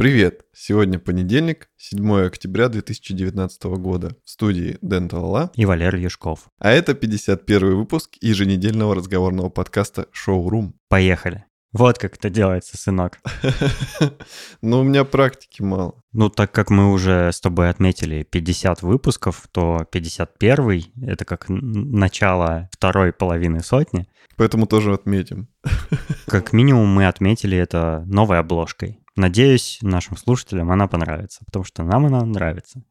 Привет! 0.00 0.46
Сегодня 0.54 0.98
понедельник, 0.98 1.68
7 1.76 2.24
октября 2.24 2.70
2019 2.70 3.64
года. 3.64 4.16
В 4.24 4.30
студии 4.30 4.78
Дэн 4.80 5.10
Талала 5.10 5.52
и 5.54 5.66
Валерий 5.66 6.04
Юшков. 6.04 6.48
А 6.58 6.70
это 6.70 6.94
51 6.94 7.76
выпуск 7.76 8.16
еженедельного 8.22 8.94
разговорного 8.94 9.50
подкаста 9.50 10.06
«Шоурум». 10.10 10.74
Поехали! 10.88 11.44
Вот 11.74 11.98
как 11.98 12.16
это 12.16 12.30
делается, 12.30 12.78
сынок. 12.78 13.18
Ну, 14.62 14.80
у 14.80 14.84
меня 14.84 15.04
практики 15.04 15.60
мало. 15.60 16.02
Ну, 16.12 16.30
так 16.30 16.50
как 16.50 16.70
мы 16.70 16.90
уже 16.92 17.30
с 17.30 17.38
тобой 17.38 17.68
отметили 17.68 18.22
50 18.22 18.80
выпусков, 18.80 19.48
то 19.52 19.84
51— 19.92 20.82
это 21.02 21.26
как 21.26 21.44
начало 21.48 22.70
второй 22.72 23.12
половины 23.12 23.60
сотни. 23.60 24.08
Поэтому 24.36 24.66
тоже 24.66 24.94
отметим. 24.94 25.48
Как 26.26 26.54
минимум 26.54 26.88
мы 26.88 27.06
отметили 27.06 27.58
это 27.58 28.02
новой 28.06 28.38
обложкой. 28.38 28.99
Надеюсь, 29.16 29.78
нашим 29.82 30.16
слушателям 30.16 30.70
она 30.70 30.86
понравится, 30.86 31.44
потому 31.44 31.64
что 31.64 31.82
нам 31.82 32.06
она 32.06 32.24
нравится. 32.24 32.82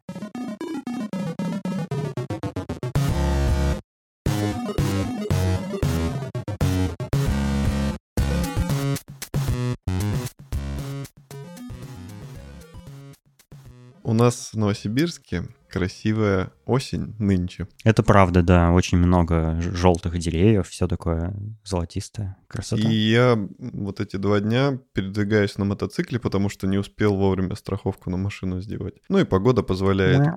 У 14.03 14.13
нас 14.13 14.53
в 14.53 14.57
Новосибирске 14.57 15.43
красивая 15.69 16.51
осень 16.65 17.15
нынче. 17.19 17.67
Это 17.83 18.03
правда, 18.03 18.41
да. 18.41 18.71
Очень 18.71 18.97
много 18.97 19.59
желтых 19.61 20.17
деревьев, 20.17 20.67
все 20.67 20.87
такое 20.87 21.33
золотистое. 21.63 22.37
Красота. 22.47 22.89
И 22.89 22.93
я 22.93 23.37
вот 23.59 23.99
эти 23.99 24.17
два 24.17 24.39
дня 24.39 24.79
передвигаюсь 24.93 25.57
на 25.57 25.65
мотоцикле, 25.65 26.19
потому 26.19 26.49
что 26.49 26.67
не 26.67 26.77
успел 26.77 27.15
вовремя 27.15 27.55
страховку 27.55 28.09
на 28.09 28.17
машину 28.17 28.61
сделать. 28.61 28.95
Ну 29.09 29.19
и 29.19 29.23
погода 29.23 29.63
позволяет. 29.63 30.19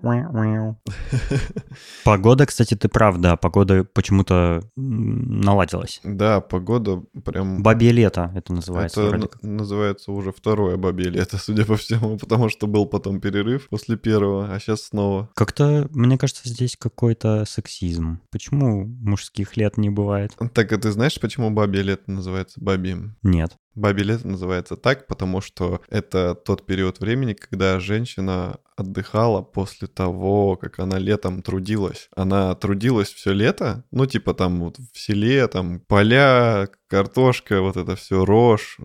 Погода, 2.04 2.46
кстати, 2.46 2.74
ты 2.74 2.88
прав, 2.88 3.18
да. 3.18 3.36
Погода 3.36 3.84
почему-то 3.84 4.62
наладилась. 4.76 6.00
Да, 6.04 6.40
погода 6.40 7.02
прям... 7.24 7.62
Бабье 7.62 7.92
лето 7.92 8.32
это 8.34 8.52
называется. 8.52 9.02
Это 9.02 9.46
называется 9.46 10.12
уже 10.12 10.32
второе 10.32 10.76
бабье 10.76 11.10
лето, 11.10 11.38
судя 11.42 11.64
по 11.64 11.76
всему, 11.76 12.18
потому 12.18 12.48
что 12.48 12.66
был 12.66 12.86
потом 12.86 13.20
перерыв 13.20 13.68
после 13.68 13.96
первого, 13.96 14.52
а 14.52 14.58
сейчас 14.58 14.82
снова. 14.82 15.21
Как-то, 15.34 15.88
мне 15.90 16.18
кажется, 16.18 16.48
здесь 16.48 16.76
какой-то 16.76 17.44
сексизм. 17.46 18.20
Почему 18.30 18.86
мужских 18.86 19.56
лет 19.56 19.76
не 19.76 19.90
бывает? 19.90 20.32
Так, 20.52 20.72
а 20.72 20.78
ты 20.78 20.90
знаешь, 20.90 21.20
почему 21.20 21.50
бабье 21.50 21.82
лето 21.82 22.10
называется 22.10 22.60
бабьим? 22.60 23.16
Нет. 23.22 23.56
Бабье 23.74 24.04
лето 24.04 24.28
называется 24.28 24.76
так, 24.76 25.06
потому 25.06 25.40
что 25.40 25.80
это 25.88 26.34
тот 26.34 26.66
период 26.66 27.00
времени, 27.00 27.32
когда 27.32 27.80
женщина 27.80 28.58
отдыхала 28.76 29.40
после 29.40 29.88
того, 29.88 30.56
как 30.56 30.78
она 30.78 30.98
летом 30.98 31.42
трудилась. 31.42 32.08
Она 32.14 32.54
трудилась 32.54 33.08
все 33.08 33.32
лето, 33.32 33.84
ну 33.90 34.04
типа 34.04 34.34
там 34.34 34.60
вот 34.60 34.78
в 34.78 34.98
селе, 34.98 35.46
там 35.48 35.80
поля, 35.80 36.68
картошка, 36.86 37.62
вот 37.62 37.76
это 37.78 37.96
все 37.96 38.24
рожь, 38.24 38.78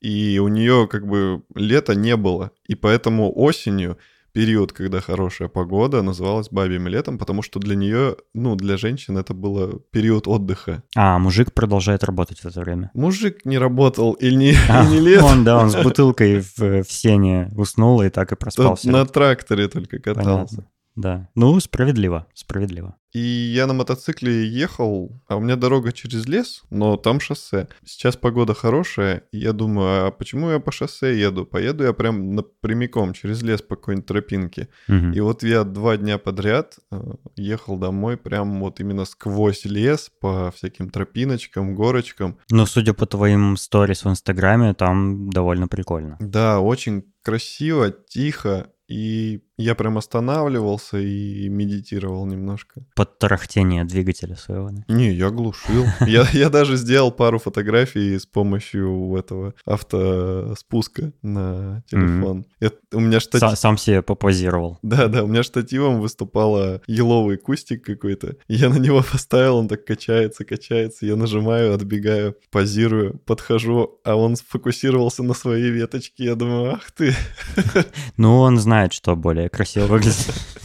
и 0.00 0.38
у 0.40 0.48
нее 0.48 0.88
как 0.90 1.06
бы 1.06 1.44
лета 1.54 1.94
не 1.94 2.16
было, 2.16 2.50
и 2.66 2.74
поэтому 2.74 3.32
осенью 3.32 3.98
период, 4.32 4.72
когда 4.72 5.00
хорошая 5.00 5.48
погода, 5.48 6.02
называлась 6.02 6.48
бабьим 6.50 6.88
летом, 6.88 7.18
потому 7.18 7.42
что 7.42 7.60
для 7.60 7.76
нее, 7.76 8.16
ну, 8.34 8.56
для 8.56 8.76
женщин 8.76 9.18
это 9.18 9.34
было 9.34 9.78
период 9.90 10.26
отдыха. 10.26 10.82
А, 10.96 11.18
мужик 11.18 11.52
продолжает 11.52 12.04
работать 12.04 12.40
в 12.40 12.46
это 12.46 12.60
время? 12.60 12.90
Мужик 12.94 13.44
не 13.44 13.58
работал 13.58 14.12
и 14.12 14.34
не, 14.34 14.54
а, 14.68 14.86
не 14.86 15.00
лет. 15.00 15.22
Он, 15.22 15.44
да, 15.44 15.58
он 15.58 15.70
с 15.70 15.76
бутылкой 15.76 16.40
в, 16.40 16.82
в 16.82 16.92
сене 16.92 17.50
уснул 17.56 18.02
и 18.02 18.08
так 18.08 18.32
и 18.32 18.36
проспался. 18.36 18.90
На 18.90 19.04
тракторе 19.06 19.68
только 19.68 19.98
катался. 19.98 20.56
Понятно. 20.56 20.71
Да. 20.96 21.28
Ну, 21.34 21.58
справедливо, 21.60 22.26
справедливо. 22.34 22.96
И 23.12 23.20
я 23.54 23.66
на 23.66 23.74
мотоцикле 23.74 24.46
ехал, 24.46 25.20
а 25.28 25.36
у 25.36 25.40
меня 25.40 25.56
дорога 25.56 25.92
через 25.92 26.26
лес, 26.26 26.62
но 26.70 26.96
там 26.96 27.20
шоссе. 27.20 27.68
Сейчас 27.84 28.16
погода 28.16 28.54
хорошая, 28.54 29.24
и 29.32 29.38
я 29.38 29.52
думаю, 29.52 30.06
а 30.06 30.10
почему 30.10 30.50
я 30.50 30.60
по 30.60 30.72
шоссе 30.72 31.20
еду? 31.20 31.44
Поеду 31.44 31.84
я 31.84 31.92
прям 31.92 32.34
напрямиком 32.34 33.12
через 33.12 33.42
лес 33.42 33.60
по 33.60 33.76
какой-нибудь 33.76 34.06
тропинке. 34.06 34.68
Угу. 34.88 35.12
И 35.14 35.20
вот 35.20 35.42
я 35.42 35.64
два 35.64 35.98
дня 35.98 36.16
подряд 36.16 36.78
э, 36.90 37.00
ехал 37.36 37.76
домой 37.76 38.16
прям 38.16 38.60
вот 38.60 38.80
именно 38.80 39.04
сквозь 39.04 39.66
лес 39.66 40.10
по 40.20 40.50
всяким 40.56 40.88
тропиночкам, 40.88 41.74
горочкам. 41.74 42.38
Но 42.50 42.64
судя 42.64 42.94
по 42.94 43.04
твоим 43.04 43.58
сторис 43.58 44.04
в 44.04 44.08
Инстаграме, 44.08 44.72
там 44.72 45.28
довольно 45.28 45.68
прикольно. 45.68 46.16
Да, 46.18 46.60
очень 46.60 47.04
красиво, 47.22 47.90
тихо, 47.90 48.68
и 48.88 49.42
я 49.56 49.74
прям 49.74 49.98
останавливался 49.98 50.98
и 50.98 51.48
медитировал 51.48 52.26
немножко. 52.26 52.82
Под 52.94 53.18
тарахтение 53.18 53.84
двигателя 53.84 54.36
своего, 54.36 54.70
да? 54.70 54.82
Не, 54.88 55.12
я 55.12 55.30
глушил. 55.30 55.84
я, 56.06 56.26
я 56.32 56.48
даже 56.50 56.76
сделал 56.76 57.12
пару 57.12 57.38
фотографий 57.38 58.18
с 58.18 58.26
помощью 58.26 59.14
этого 59.16 59.54
автоспуска 59.64 61.12
на 61.22 61.82
телефон. 61.88 62.40
Mm-hmm. 62.40 62.66
Это, 62.66 62.76
у 62.92 63.00
меня 63.00 63.20
штатив... 63.20 63.48
Сам, 63.48 63.56
сам 63.56 63.78
себе 63.78 64.02
попозировал. 64.02 64.78
Да-да, 64.82 65.24
у 65.24 65.26
меня 65.26 65.42
штативом 65.42 66.00
выступала 66.00 66.80
еловый 66.86 67.36
кустик 67.36 67.84
какой-то. 67.84 68.36
Я 68.48 68.68
на 68.68 68.78
него 68.78 69.02
поставил, 69.12 69.56
он 69.56 69.68
так 69.68 69.84
качается, 69.84 70.44
качается. 70.44 71.06
Я 71.06 71.16
нажимаю, 71.16 71.74
отбегаю, 71.74 72.36
позирую, 72.50 73.18
подхожу, 73.26 74.00
а 74.04 74.16
он 74.16 74.36
сфокусировался 74.36 75.22
на 75.22 75.34
своей 75.34 75.70
веточке. 75.70 76.24
Я 76.24 76.34
думаю, 76.34 76.74
ах 76.74 76.90
ты. 76.92 77.14
Ну, 78.16 78.38
он 78.38 78.58
знает, 78.58 78.92
что 78.92 79.16
более 79.16 79.41
красиво 79.48 79.86
выглядит. 79.86 80.34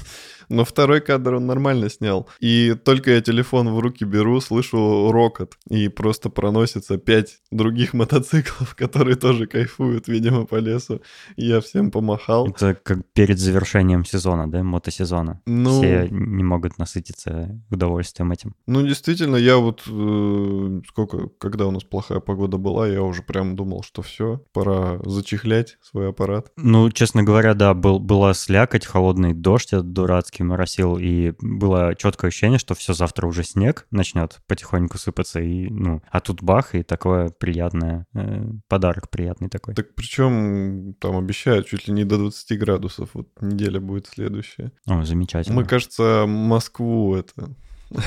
Но 0.49 0.65
второй 0.65 1.01
кадр 1.01 1.35
он 1.35 1.45
нормально 1.45 1.89
снял. 1.89 2.27
И 2.39 2.75
только 2.83 3.11
я 3.11 3.21
телефон 3.21 3.69
в 3.69 3.79
руки 3.79 4.05
беру, 4.05 4.39
слышу 4.41 5.11
рокот. 5.11 5.57
И 5.69 5.87
просто 5.89 6.29
проносится 6.29 6.97
пять 6.97 7.39
других 7.51 7.93
мотоциклов, 7.93 8.75
которые 8.75 9.15
тоже 9.15 9.47
кайфуют, 9.47 10.07
видимо, 10.07 10.45
по 10.45 10.55
лесу. 10.55 11.01
И 11.35 11.47
я 11.47 11.61
всем 11.61 11.91
помахал. 11.91 12.47
Это 12.47 12.77
как 12.81 12.99
перед 13.13 13.39
завершением 13.39 14.05
сезона, 14.05 14.49
да, 14.49 14.63
мотосезона. 14.63 15.41
Ну... 15.45 15.79
Все 15.79 16.07
не 16.09 16.43
могут 16.43 16.77
насытиться 16.77 17.61
удовольствием 17.69 18.31
этим. 18.31 18.55
Ну, 18.65 18.85
действительно, 18.85 19.35
я 19.35 19.57
вот... 19.57 19.83
Э, 19.87 20.81
сколько... 20.87 21.29
Когда 21.39 21.67
у 21.67 21.71
нас 21.71 21.83
плохая 21.83 22.19
погода 22.19 22.57
была, 22.57 22.87
я 22.87 23.01
уже 23.01 23.21
прям 23.21 23.55
думал, 23.55 23.83
что 23.83 24.01
все, 24.01 24.41
пора 24.53 24.99
зачехлять 25.03 25.77
свой 25.81 26.09
аппарат. 26.09 26.51
Ну, 26.57 26.89
честно 26.91 27.23
говоря, 27.23 27.53
да, 27.53 27.73
был, 27.73 27.99
была 27.99 28.33
слякоть, 28.33 28.85
холодный 28.85 29.33
дождь 29.33 29.73
этот 29.73 29.93
дурацкий 29.93 30.36
периодически 30.37 30.43
моросил, 30.43 30.97
и 30.97 31.33
было 31.39 31.95
четкое 31.95 32.29
ощущение, 32.29 32.59
что 32.59 32.75
все 32.75 32.93
завтра 32.93 33.27
уже 33.27 33.43
снег 33.43 33.87
начнет 33.91 34.39
потихоньку 34.47 34.97
сыпаться, 34.97 35.39
и, 35.39 35.67
ну, 35.69 36.01
а 36.09 36.19
тут 36.19 36.41
бах, 36.41 36.75
и 36.75 36.83
такое 36.83 37.29
приятное, 37.29 38.05
э, 38.13 38.45
подарок 38.67 39.09
приятный 39.09 39.49
такой. 39.49 39.73
Так 39.73 39.95
причем 39.95 40.93
там 40.99 41.17
обещают 41.17 41.67
чуть 41.67 41.87
ли 41.87 41.93
не 41.93 42.03
до 42.03 42.17
20 42.17 42.59
градусов, 42.59 43.09
вот 43.13 43.27
неделя 43.41 43.79
будет 43.79 44.07
следующая. 44.07 44.71
О, 44.85 45.03
замечательно. 45.03 45.55
Мы, 45.55 45.65
кажется, 45.65 46.25
Москву 46.27 47.15
это 47.15 47.55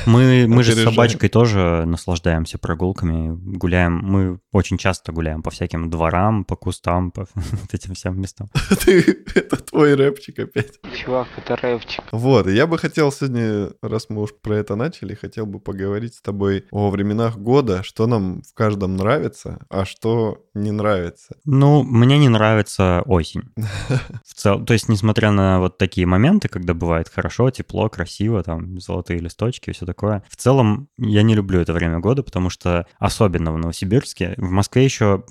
мы, 0.06 0.46
мы 0.48 0.62
же 0.62 0.72
с 0.72 0.84
собачкой 0.84 1.28
тоже 1.28 1.84
наслаждаемся 1.86 2.58
прогулками, 2.58 3.36
гуляем. 3.56 4.00
Мы 4.02 4.38
очень 4.52 4.78
часто 4.78 5.12
гуляем 5.12 5.42
по 5.42 5.50
всяким 5.50 5.90
дворам, 5.90 6.44
по 6.44 6.56
кустам, 6.56 7.10
по 7.10 7.26
вот 7.34 7.72
этим 7.74 7.94
всем 7.94 8.20
местам. 8.20 8.50
Это 9.34 9.56
твой 9.56 9.94
рэпчик 9.94 10.38
опять. 10.38 10.78
Чувак, 10.96 11.28
это 11.36 11.56
рэпчик. 11.56 12.04
Вот, 12.12 12.48
я 12.48 12.66
бы 12.66 12.78
хотел 12.78 13.12
сегодня, 13.12 13.70
раз 13.82 14.06
мы 14.08 14.22
уж 14.22 14.30
про 14.34 14.56
это 14.56 14.74
начали, 14.76 15.14
хотел 15.14 15.46
бы 15.46 15.60
поговорить 15.60 16.14
с 16.14 16.22
тобой 16.22 16.64
о 16.70 16.90
временах 16.90 17.38
года, 17.38 17.82
что 17.82 18.06
нам 18.06 18.42
в 18.42 18.54
каждом 18.54 18.96
нравится, 18.96 19.60
а 19.68 19.84
что 19.84 20.44
не 20.54 20.72
нравится. 20.72 21.36
Ну, 21.44 21.82
мне 21.82 22.18
не 22.18 22.28
нравится 22.28 23.02
осень. 23.06 23.42
В 24.26 24.34
целом, 24.34 24.66
то 24.66 24.72
есть, 24.72 24.88
несмотря 24.88 25.30
на 25.30 25.60
вот 25.60 25.78
такие 25.78 26.06
моменты, 26.06 26.48
когда 26.48 26.74
бывает 26.74 27.08
хорошо, 27.08 27.50
тепло, 27.50 27.88
красиво, 27.88 28.42
там, 28.42 28.80
золотые 28.80 29.20
листочки, 29.20 29.69
и 29.70 29.72
все 29.72 29.86
такое. 29.86 30.22
В 30.28 30.36
целом, 30.36 30.88
я 30.98 31.22
не 31.22 31.34
люблю 31.34 31.60
это 31.60 31.72
время 31.72 32.00
года, 32.00 32.22
потому 32.22 32.50
что 32.50 32.86
особенно 32.98 33.52
в 33.52 33.58
Новосибирске, 33.58 34.34
в 34.36 34.50
Москве 34.50 34.84
еще 34.84 35.24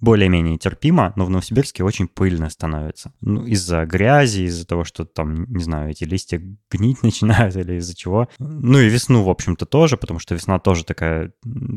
более-менее 0.00 0.58
терпимо, 0.58 1.12
но 1.16 1.24
в 1.24 1.30
Новосибирске 1.30 1.84
очень 1.84 2.08
пыльно 2.08 2.50
становится. 2.50 3.12
Ну, 3.20 3.44
из-за 3.46 3.84
грязи, 3.86 4.42
из-за 4.42 4.66
того, 4.66 4.84
что 4.84 5.04
там, 5.04 5.44
не 5.52 5.62
знаю, 5.62 5.90
эти 5.90 6.04
листья 6.04 6.40
гнить 6.70 7.02
начинают 7.02 7.56
или 7.56 7.74
из-за 7.74 7.94
чего. 7.94 8.28
Ну 8.38 8.78
и 8.78 8.88
весну, 8.88 9.22
в 9.24 9.30
общем-то, 9.30 9.66
тоже, 9.66 9.96
потому 9.96 10.20
что 10.20 10.34
весна 10.34 10.58
тоже 10.58 10.84
такая 10.84 11.32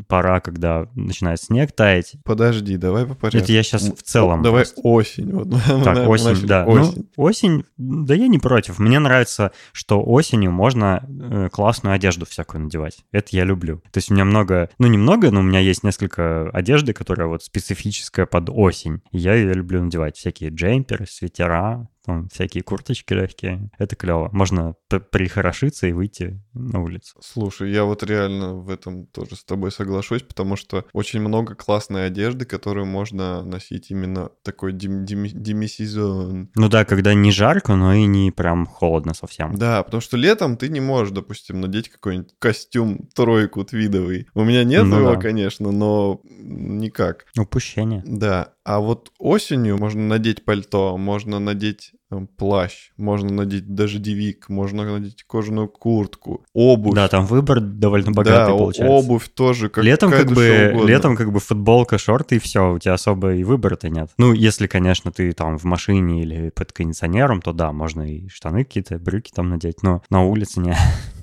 пора, 0.08 0.40
когда 0.40 0.88
начинает 0.94 1.40
снег 1.40 1.72
таять. 1.72 2.14
Подожди, 2.24 2.76
давай 2.76 3.06
по 3.06 3.14
порядку. 3.14 3.38
Это 3.38 3.52
я 3.52 3.62
сейчас 3.62 3.82
в 3.82 4.02
целом. 4.02 4.42
Давай 4.42 4.64
просто. 4.64 4.80
осень. 4.82 5.32
Вот. 5.32 5.48
Так, 5.84 6.08
осень, 6.08 6.46
да. 6.46 6.64
Осень. 6.64 7.08
Ну, 7.16 7.24
осень, 7.24 7.64
да 7.76 8.14
я 8.14 8.28
не 8.28 8.38
против. 8.38 8.78
Мне 8.78 8.98
нравится, 8.98 9.52
что 9.72 10.02
осенью 10.02 10.52
можно 10.52 11.04
э, 11.08 11.48
классную 11.50 11.93
одежду 11.94 12.26
всякую 12.26 12.64
надевать. 12.64 12.98
Это 13.12 13.28
я 13.36 13.44
люблю. 13.44 13.78
То 13.90 13.98
есть 13.98 14.10
у 14.10 14.14
меня 14.14 14.24
много, 14.24 14.70
ну 14.78 14.86
немного, 14.86 15.30
но 15.30 15.40
у 15.40 15.42
меня 15.42 15.60
есть 15.60 15.82
несколько 15.82 16.50
одежды, 16.50 16.92
которая 16.92 17.28
вот 17.28 17.42
специфическая 17.42 18.26
под 18.26 18.50
осень. 18.50 19.00
Я 19.12 19.34
ее 19.34 19.52
люблю 19.54 19.82
надевать. 19.82 20.16
Всякие 20.16 20.50
джемперы, 20.50 21.06
свитера, 21.06 21.88
там 22.04 22.28
всякие 22.28 22.62
курточки 22.62 23.12
легкие. 23.12 23.70
Это 23.78 23.96
клево. 23.96 24.28
Можно 24.32 24.74
прихорошиться 25.10 25.86
и 25.86 25.92
выйти 25.92 26.40
на 26.52 26.82
улицу. 26.82 27.16
Слушай, 27.20 27.72
я 27.72 27.84
вот 27.84 28.02
реально 28.02 28.54
в 28.54 28.68
этом 28.70 29.06
тоже 29.06 29.36
с 29.36 29.44
тобой 29.44 29.72
соглашусь, 29.72 30.22
потому 30.22 30.56
что 30.56 30.84
очень 30.92 31.20
много 31.20 31.54
классной 31.54 32.06
одежды, 32.06 32.44
которую 32.44 32.86
можно 32.86 33.42
носить 33.42 33.90
именно 33.90 34.30
такой 34.42 34.72
демисезон. 34.72 36.50
Ну 36.54 36.68
да, 36.68 36.84
когда 36.84 37.14
не 37.14 37.32
жарко, 37.32 37.74
но 37.74 37.94
и 37.94 38.04
не 38.04 38.30
прям 38.30 38.66
холодно 38.66 39.14
совсем. 39.14 39.54
Да, 39.56 39.82
потому 39.82 40.00
что 40.00 40.16
летом 40.16 40.56
ты 40.56 40.68
не 40.68 40.80
можешь, 40.80 41.12
допустим, 41.12 41.60
надеть 41.60 41.88
какой-нибудь 41.88 42.34
костюм 42.38 43.08
тройку 43.14 43.64
твидовый. 43.64 44.28
У 44.34 44.44
меня 44.44 44.64
нет 44.64 44.84
ну, 44.84 44.98
его, 44.98 45.14
да. 45.14 45.20
конечно, 45.20 45.72
но 45.72 46.20
никак. 46.24 47.26
Упущение. 47.38 48.02
Да, 48.06 48.53
а 48.64 48.80
вот 48.80 49.12
осенью 49.18 49.76
можно 49.78 50.02
надеть 50.02 50.44
пальто, 50.44 50.96
можно 50.96 51.38
надеть 51.38 51.92
э, 52.10 52.26
плащ, 52.38 52.90
можно 52.96 53.30
надеть 53.30 53.74
дождевик, 53.74 54.48
можно 54.48 54.84
надеть 54.84 55.22
кожаную 55.24 55.68
куртку, 55.68 56.46
обувь. 56.54 56.94
Да, 56.94 57.08
там 57.08 57.26
выбор 57.26 57.60
довольно 57.60 58.12
богатый 58.12 58.52
да, 58.52 58.56
получается. 58.56 58.92
обувь 58.92 59.28
тоже 59.28 59.68
как 59.68 59.84
летом 59.84 60.10
как 60.10 60.32
бы 60.32 60.74
летом 60.86 61.14
как 61.14 61.30
бы 61.30 61.40
футболка, 61.40 61.98
шорты 61.98 62.36
и 62.36 62.38
все, 62.38 62.72
у 62.72 62.78
тебя 62.78 62.94
особо 62.94 63.34
и 63.34 63.44
выбора-то 63.44 63.90
нет. 63.90 64.10
Ну, 64.16 64.32
если, 64.32 64.66
конечно, 64.66 65.12
ты 65.12 65.32
там 65.32 65.58
в 65.58 65.64
машине 65.64 66.22
или 66.22 66.48
под 66.48 66.72
кондиционером, 66.72 67.42
то 67.42 67.52
да, 67.52 67.70
можно 67.72 68.02
и 68.02 68.28
штаны 68.28 68.64
какие-то, 68.64 68.98
брюки 68.98 69.30
там 69.34 69.50
надеть, 69.50 69.82
но 69.82 70.02
на 70.08 70.24
улице 70.24 70.60
не. 70.60 70.74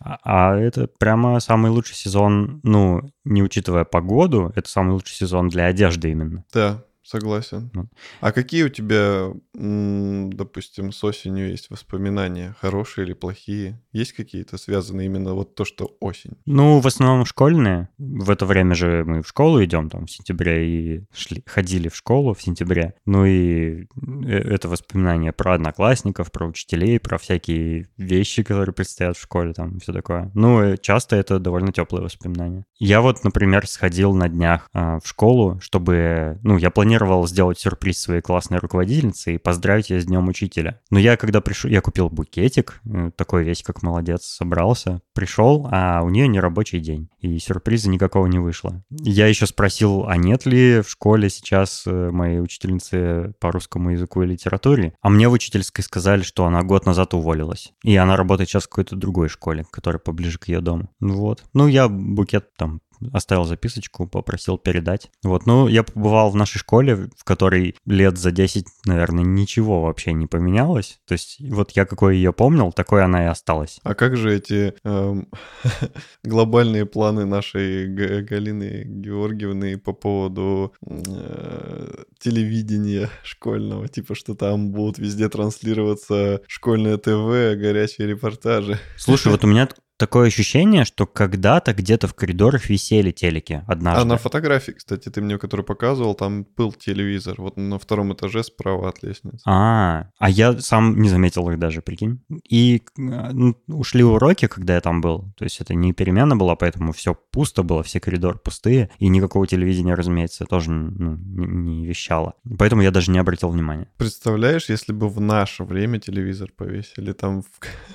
А, 0.00 0.18
а 0.24 0.56
это 0.56 0.88
прямо 0.98 1.40
самый 1.40 1.70
лучший 1.70 1.96
сезон, 1.96 2.60
ну, 2.62 3.02
не 3.24 3.42
учитывая 3.42 3.84
погоду, 3.84 4.52
это 4.54 4.68
самый 4.68 4.92
лучший 4.92 5.14
сезон 5.14 5.48
для 5.48 5.66
одежды 5.66 6.10
именно. 6.10 6.44
Да, 6.52 6.84
Согласен. 7.04 7.70
Ну. 7.74 7.88
А 8.20 8.32
какие 8.32 8.62
у 8.62 8.70
тебя, 8.70 9.30
допустим, 9.52 10.90
с 10.90 11.04
осенью 11.04 11.50
есть 11.50 11.68
воспоминания? 11.68 12.56
Хорошие 12.60 13.06
или 13.06 13.12
плохие? 13.12 13.78
Есть 13.92 14.14
какие-то 14.14 14.56
связанные 14.56 15.06
именно 15.06 15.34
вот 15.34 15.54
то, 15.54 15.66
что 15.66 15.96
осень? 16.00 16.38
Ну, 16.46 16.80
в 16.80 16.86
основном 16.86 17.26
школьные. 17.26 17.90
В 17.98 18.30
это 18.30 18.46
время 18.46 18.74
же 18.74 19.04
мы 19.04 19.22
в 19.22 19.28
школу 19.28 19.62
идем, 19.62 19.90
там, 19.90 20.06
в 20.06 20.10
сентябре, 20.10 20.66
и 20.66 21.04
шли, 21.12 21.42
ходили 21.44 21.88
в 21.88 21.96
школу 21.96 22.32
в 22.32 22.40
сентябре. 22.40 22.94
Ну 23.04 23.26
и 23.26 23.82
э, 23.82 23.84
это 24.26 24.70
воспоминания 24.70 25.32
про 25.32 25.54
одноклассников, 25.54 26.32
про 26.32 26.46
учителей, 26.46 26.98
про 26.98 27.18
всякие 27.18 27.86
вещи, 27.98 28.42
которые 28.42 28.74
предстоят 28.74 29.18
в 29.18 29.22
школе, 29.22 29.52
там, 29.52 29.78
все 29.78 29.92
такое. 29.92 30.30
Ну, 30.32 30.78
часто 30.78 31.16
это 31.16 31.38
довольно 31.38 31.70
теплые 31.70 32.02
воспоминания. 32.02 32.64
Я 32.78 33.02
вот, 33.02 33.24
например, 33.24 33.66
сходил 33.66 34.14
на 34.14 34.30
днях 34.30 34.70
а, 34.72 35.00
в 35.00 35.06
школу, 35.06 35.60
чтобы, 35.60 36.38
ну, 36.42 36.56
я 36.56 36.70
планировал 36.70 36.93
планировал 36.94 37.26
сделать 37.26 37.58
сюрприз 37.58 38.00
своей 38.00 38.20
классной 38.20 38.58
руководительнице 38.58 39.34
и 39.34 39.38
поздравить 39.38 39.90
ее 39.90 40.00
с 40.00 40.04
Днем 40.04 40.28
Учителя. 40.28 40.80
Но 40.90 40.98
я, 40.98 41.16
когда 41.16 41.40
пришел, 41.40 41.68
я 41.68 41.80
купил 41.80 42.08
букетик, 42.08 42.80
э, 42.84 43.10
такой 43.16 43.42
весь 43.42 43.62
как 43.62 43.82
молодец, 43.82 44.24
собрался, 44.24 45.00
пришел, 45.12 45.68
а 45.72 46.02
у 46.02 46.10
нее 46.10 46.28
не 46.28 46.38
рабочий 46.38 46.78
день, 46.78 47.08
и 47.18 47.38
сюрприза 47.38 47.88
никакого 47.88 48.26
не 48.26 48.38
вышло. 48.38 48.84
Я 48.90 49.26
еще 49.26 49.46
спросил, 49.46 50.06
а 50.06 50.16
нет 50.16 50.46
ли 50.46 50.82
в 50.82 50.88
школе 50.88 51.30
сейчас 51.30 51.82
э, 51.86 52.10
моей 52.10 52.40
учительницы 52.40 53.34
по 53.40 53.50
русскому 53.50 53.90
языку 53.90 54.22
и 54.22 54.26
литературе, 54.26 54.94
а 55.00 55.08
мне 55.08 55.28
в 55.28 55.32
учительской 55.32 55.82
сказали, 55.82 56.22
что 56.22 56.44
она 56.44 56.62
год 56.62 56.86
назад 56.86 57.14
уволилась, 57.14 57.72
и 57.82 57.96
она 57.96 58.16
работает 58.16 58.48
сейчас 58.48 58.64
в 58.64 58.68
какой-то 58.68 58.94
другой 58.94 59.28
школе, 59.28 59.66
которая 59.70 59.98
поближе 59.98 60.38
к 60.38 60.46
ее 60.46 60.60
дому. 60.60 60.90
Вот. 61.00 61.42
Ну, 61.54 61.66
я 61.66 61.88
букет 61.88 62.54
там 62.56 62.80
оставил 63.12 63.44
записочку, 63.44 64.06
попросил 64.06 64.58
передать. 64.58 65.10
Вот, 65.22 65.46
ну, 65.46 65.68
я 65.68 65.82
побывал 65.82 66.30
в 66.30 66.36
нашей 66.36 66.58
школе, 66.58 67.08
в 67.16 67.24
которой 67.24 67.76
лет 67.86 68.18
за 68.18 68.30
10, 68.30 68.66
наверное, 68.86 69.24
ничего 69.24 69.82
вообще 69.82 70.12
не 70.12 70.26
поменялось. 70.26 70.98
То 71.06 71.12
есть 71.12 71.36
вот 71.40 71.72
я 71.72 71.84
какой 71.84 72.16
ее 72.16 72.32
помнил, 72.32 72.72
такой 72.72 73.04
она 73.04 73.24
и 73.24 73.26
осталась. 73.26 73.80
А 73.82 73.94
как 73.94 74.16
же 74.16 74.34
эти 74.34 74.74
эм, 74.84 75.28
глобальные 76.24 76.86
планы 76.86 77.24
нашей 77.24 77.86
Галины 77.86 78.84
Георгиевны 78.84 79.78
по 79.78 79.92
поводу 79.92 80.72
э, 80.86 82.04
телевидения 82.18 83.10
школьного? 83.22 83.88
Типа, 83.88 84.14
что 84.14 84.34
там 84.34 84.70
будут 84.70 84.98
везде 84.98 85.28
транслироваться 85.28 86.40
школьное 86.46 86.96
ТВ, 86.96 87.58
горячие 87.58 88.08
репортажи. 88.08 88.78
Слушай, 88.96 89.32
вот 89.32 89.44
у 89.44 89.46
меня 89.46 89.68
такое 89.96 90.28
ощущение, 90.28 90.84
что 90.84 91.06
когда-то 91.06 91.72
где-то 91.72 92.08
в 92.08 92.14
коридорах 92.14 92.68
висели 92.68 93.10
телеки 93.10 93.62
однажды. 93.66 94.02
А 94.02 94.04
на 94.04 94.16
фотографии, 94.16 94.72
кстати, 94.72 95.08
ты 95.08 95.20
мне, 95.20 95.38
который 95.38 95.64
показывал, 95.64 96.14
там 96.14 96.46
был 96.56 96.72
телевизор, 96.72 97.36
вот 97.38 97.56
на 97.56 97.78
втором 97.78 98.12
этаже 98.12 98.42
справа 98.42 98.88
от 98.88 99.02
лестницы. 99.02 99.42
А, 99.46 100.08
а 100.18 100.30
я 100.30 100.58
сам 100.58 101.00
не 101.00 101.08
заметил 101.08 101.48
их 101.50 101.58
даже, 101.58 101.82
прикинь. 101.82 102.22
И 102.48 102.82
ну, 102.96 103.56
ушли 103.68 104.02
уроки, 104.02 104.46
когда 104.46 104.74
я 104.74 104.80
там 104.80 105.00
был, 105.00 105.32
то 105.36 105.44
есть 105.44 105.60
это 105.60 105.74
не 105.74 105.92
перемена 105.92 106.36
была, 106.36 106.56
поэтому 106.56 106.92
все 106.92 107.14
пусто 107.14 107.62
было, 107.62 107.82
все 107.82 108.00
коридоры 108.00 108.38
пустые, 108.38 108.90
и 108.98 109.08
никакого 109.08 109.46
телевидения, 109.46 109.94
разумеется, 109.94 110.44
тоже 110.44 110.70
ну, 110.70 111.16
не, 111.16 111.46
не 111.46 111.86
вещало. 111.86 112.34
Поэтому 112.58 112.82
я 112.82 112.90
даже 112.90 113.10
не 113.10 113.18
обратил 113.18 113.50
внимания. 113.50 113.88
Представляешь, 113.96 114.68
если 114.68 114.92
бы 114.92 115.08
в 115.08 115.20
наше 115.20 115.64
время 115.64 116.00
телевизор 116.00 116.50
повесили 116.56 117.12
там... 117.12 117.44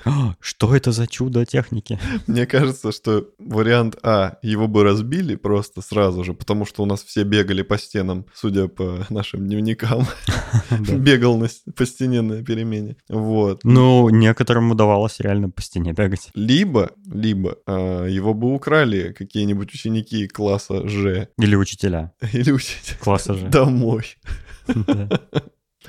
Что 0.40 0.74
это 0.74 0.92
за 0.92 1.06
чудо 1.06 1.44
техники? 1.44 1.89
Все 1.96 2.20
Мне 2.26 2.46
кажется, 2.46 2.92
что 2.92 3.28
вариант 3.38 3.96
А, 4.02 4.38
его 4.42 4.68
бы 4.68 4.84
разбили 4.84 5.36
просто 5.36 5.82
сразу 5.82 6.24
же, 6.24 6.34
потому 6.34 6.66
что 6.66 6.82
у 6.82 6.86
нас 6.86 7.02
все 7.02 7.24
бегали 7.24 7.62
по 7.62 7.78
стенам, 7.78 8.26
судя 8.34 8.68
по 8.68 9.06
нашим 9.10 9.46
дневникам. 9.46 10.06
Бегал 10.70 11.42
по 11.76 11.86
стене 11.86 12.22
на 12.22 12.44
перемене. 12.44 12.96
Вот. 13.08 13.64
Ну, 13.64 14.08
некоторым 14.10 14.70
удавалось 14.70 15.20
реально 15.20 15.50
по 15.50 15.62
стене 15.62 15.92
бегать. 15.92 16.30
Либо, 16.34 16.90
либо 17.06 17.56
а, 17.66 18.06
его 18.06 18.34
бы 18.34 18.54
украли 18.54 19.14
какие-нибудь 19.16 19.72
ученики 19.74 20.28
класса 20.28 20.86
Ж. 20.88 21.28
Или 21.38 21.56
учителя. 21.56 22.12
Или 22.32 22.50
учителя. 22.50 22.98
Класса 23.00 23.34
Ж. 23.34 23.42
Домой. 23.50 24.16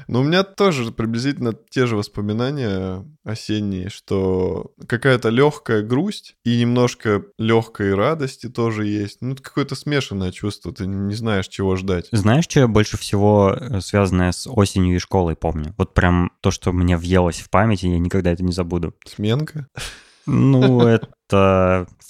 Но 0.08 0.22
у 0.22 0.24
меня 0.24 0.44
тоже 0.44 0.92
приблизительно 0.92 1.54
те 1.70 1.86
же 1.86 1.96
воспоминания 1.96 3.06
осенние, 3.24 3.90
что 3.90 4.72
какая-то 4.88 5.30
легкая 5.30 5.82
грусть 5.82 6.36
и 6.44 6.60
немножко 6.60 7.24
легкой 7.38 7.94
радости 7.94 8.48
тоже 8.48 8.88
есть. 8.88 9.22
Ну, 9.22 9.34
это 9.34 9.44
какое-то 9.44 9.76
смешанное 9.76 10.32
чувство, 10.32 10.74
ты 10.74 10.86
не 10.86 11.16
знаешь, 11.16 11.48
чего 11.48 11.76
ждать. 11.76 12.08
Знаешь, 12.12 12.46
что 12.46 12.60
я 12.62 12.68
больше 12.68 12.98
всего 12.98 13.56
э, 13.60 13.82
связанное 13.82 14.32
с 14.32 14.50
осенью 14.50 14.96
и 14.96 15.00
школой 15.00 15.36
помню? 15.36 15.74
Вот 15.78 15.94
прям 15.94 16.32
то, 16.42 16.52
что 16.52 16.72
мне 16.72 16.98
въелось 16.98 17.40
в 17.40 17.50
память, 17.50 17.84
и 17.84 17.90
я 17.90 18.00
никогда 18.00 18.32
это 18.32 18.44
не 18.44 18.52
забуду. 18.52 18.94
Сменка? 19.06 19.68
Ну, 20.26 20.82
это 20.82 21.10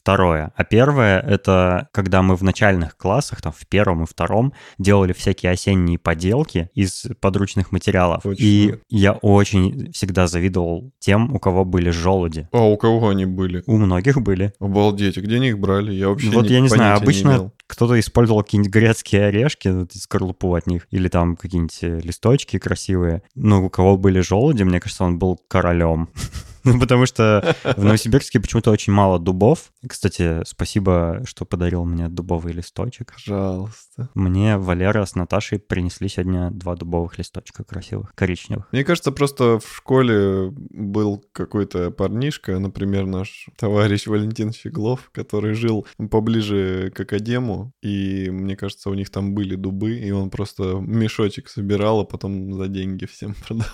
второе. 0.01 0.51
А 0.55 0.63
первое— 0.63 1.19
это 1.27 1.87
когда 1.91 2.21
мы 2.21 2.35
в 2.35 2.43
начальных 2.43 2.97
классах, 2.97 3.41
там, 3.41 3.51
в 3.51 3.67
первом 3.67 4.03
и 4.03 4.07
втором, 4.07 4.53
делали 4.79 5.13
всякие 5.13 5.51
осенние 5.51 5.99
поделки 5.99 6.69
из 6.73 7.05
подручных 7.19 7.71
материалов. 7.71 8.23
Точно. 8.23 8.43
И 8.43 8.75
я 8.89 9.13
очень 9.13 9.91
всегда 9.93 10.27
завидовал 10.27 10.91
тем, 10.99 11.33
у 11.33 11.39
кого 11.39 11.65
были 11.65 11.91
желуди. 11.91 12.47
А 12.51 12.63
у 12.63 12.77
кого 12.77 13.09
они 13.09 13.25
были? 13.25 13.63
У 13.67 13.77
многих 13.77 14.21
были. 14.21 14.53
Обалдеть, 14.59 15.17
а 15.17 15.21
где 15.21 15.35
они 15.35 15.49
их 15.49 15.59
брали? 15.59 15.93
Я 15.93 16.09
вообще 16.09 16.29
Вот 16.31 16.47
не, 16.47 16.55
я 16.55 16.61
не 16.61 16.69
знаю, 16.69 16.97
обычно 16.97 17.51
кто-то 17.67 17.99
использовал 17.99 18.43
какие-нибудь 18.43 18.73
грецкие 18.73 19.27
орешки, 19.27 19.69
вот, 19.69 19.93
скорлупу 19.93 20.55
от 20.55 20.67
них, 20.67 20.87
или 20.91 21.07
там 21.07 21.35
какие-нибудь 21.35 21.77
э, 21.83 21.99
листочки 22.01 22.59
красивые. 22.59 23.21
Но 23.35 23.63
у 23.63 23.69
кого 23.69 23.97
были 23.97 24.19
желуди, 24.19 24.63
мне 24.63 24.79
кажется, 24.79 25.03
он 25.03 25.19
был 25.19 25.39
королем. 25.47 26.09
Ну, 26.71 26.79
потому 26.79 27.05
что 27.05 27.55
в 27.63 27.83
Новосибирске 27.83 28.39
почему-то 28.39 28.71
очень 28.71 28.93
мало 28.93 29.19
дубов. 29.19 29.71
Кстати, 29.85 30.41
спасибо, 30.45 31.21
что 31.25 31.43
подарил 31.43 31.85
мне 31.85 32.07
дубовый 32.07 32.53
листочек. 32.53 33.13
Пожалуйста. 33.13 34.09
Мне 34.13 34.57
Валера 34.57 35.05
с 35.05 35.15
Наташей 35.15 35.59
принесли 35.59 36.07
сегодня 36.07 36.51
два 36.51 36.75
дубовых 36.75 37.17
листочка 37.17 37.63
красивых, 37.63 38.13
коричневых. 38.15 38.67
Мне 38.71 38.83
кажется, 38.83 39.11
просто 39.11 39.59
в 39.59 39.75
школе 39.75 40.51
был 40.51 41.23
какой-то 41.31 41.91
парнишка, 41.91 42.59
например, 42.59 43.05
наш 43.05 43.47
товарищ 43.57 44.07
Валентин 44.07 44.53
Щеглов, 44.53 45.09
который 45.11 45.53
жил 45.53 45.87
поближе 46.09 46.91
к 46.93 46.99
Академу, 46.99 47.73
и 47.81 48.29
мне 48.29 48.55
кажется, 48.55 48.89
у 48.89 48.93
них 48.93 49.09
там 49.09 49.33
были 49.33 49.55
дубы, 49.55 49.97
и 49.97 50.11
он 50.11 50.29
просто 50.29 50.75
мешочек 50.79 51.49
собирал, 51.49 52.01
а 52.01 52.05
потом 52.05 52.53
за 52.53 52.67
деньги 52.67 53.05
всем 53.05 53.35
продавал. 53.47 53.71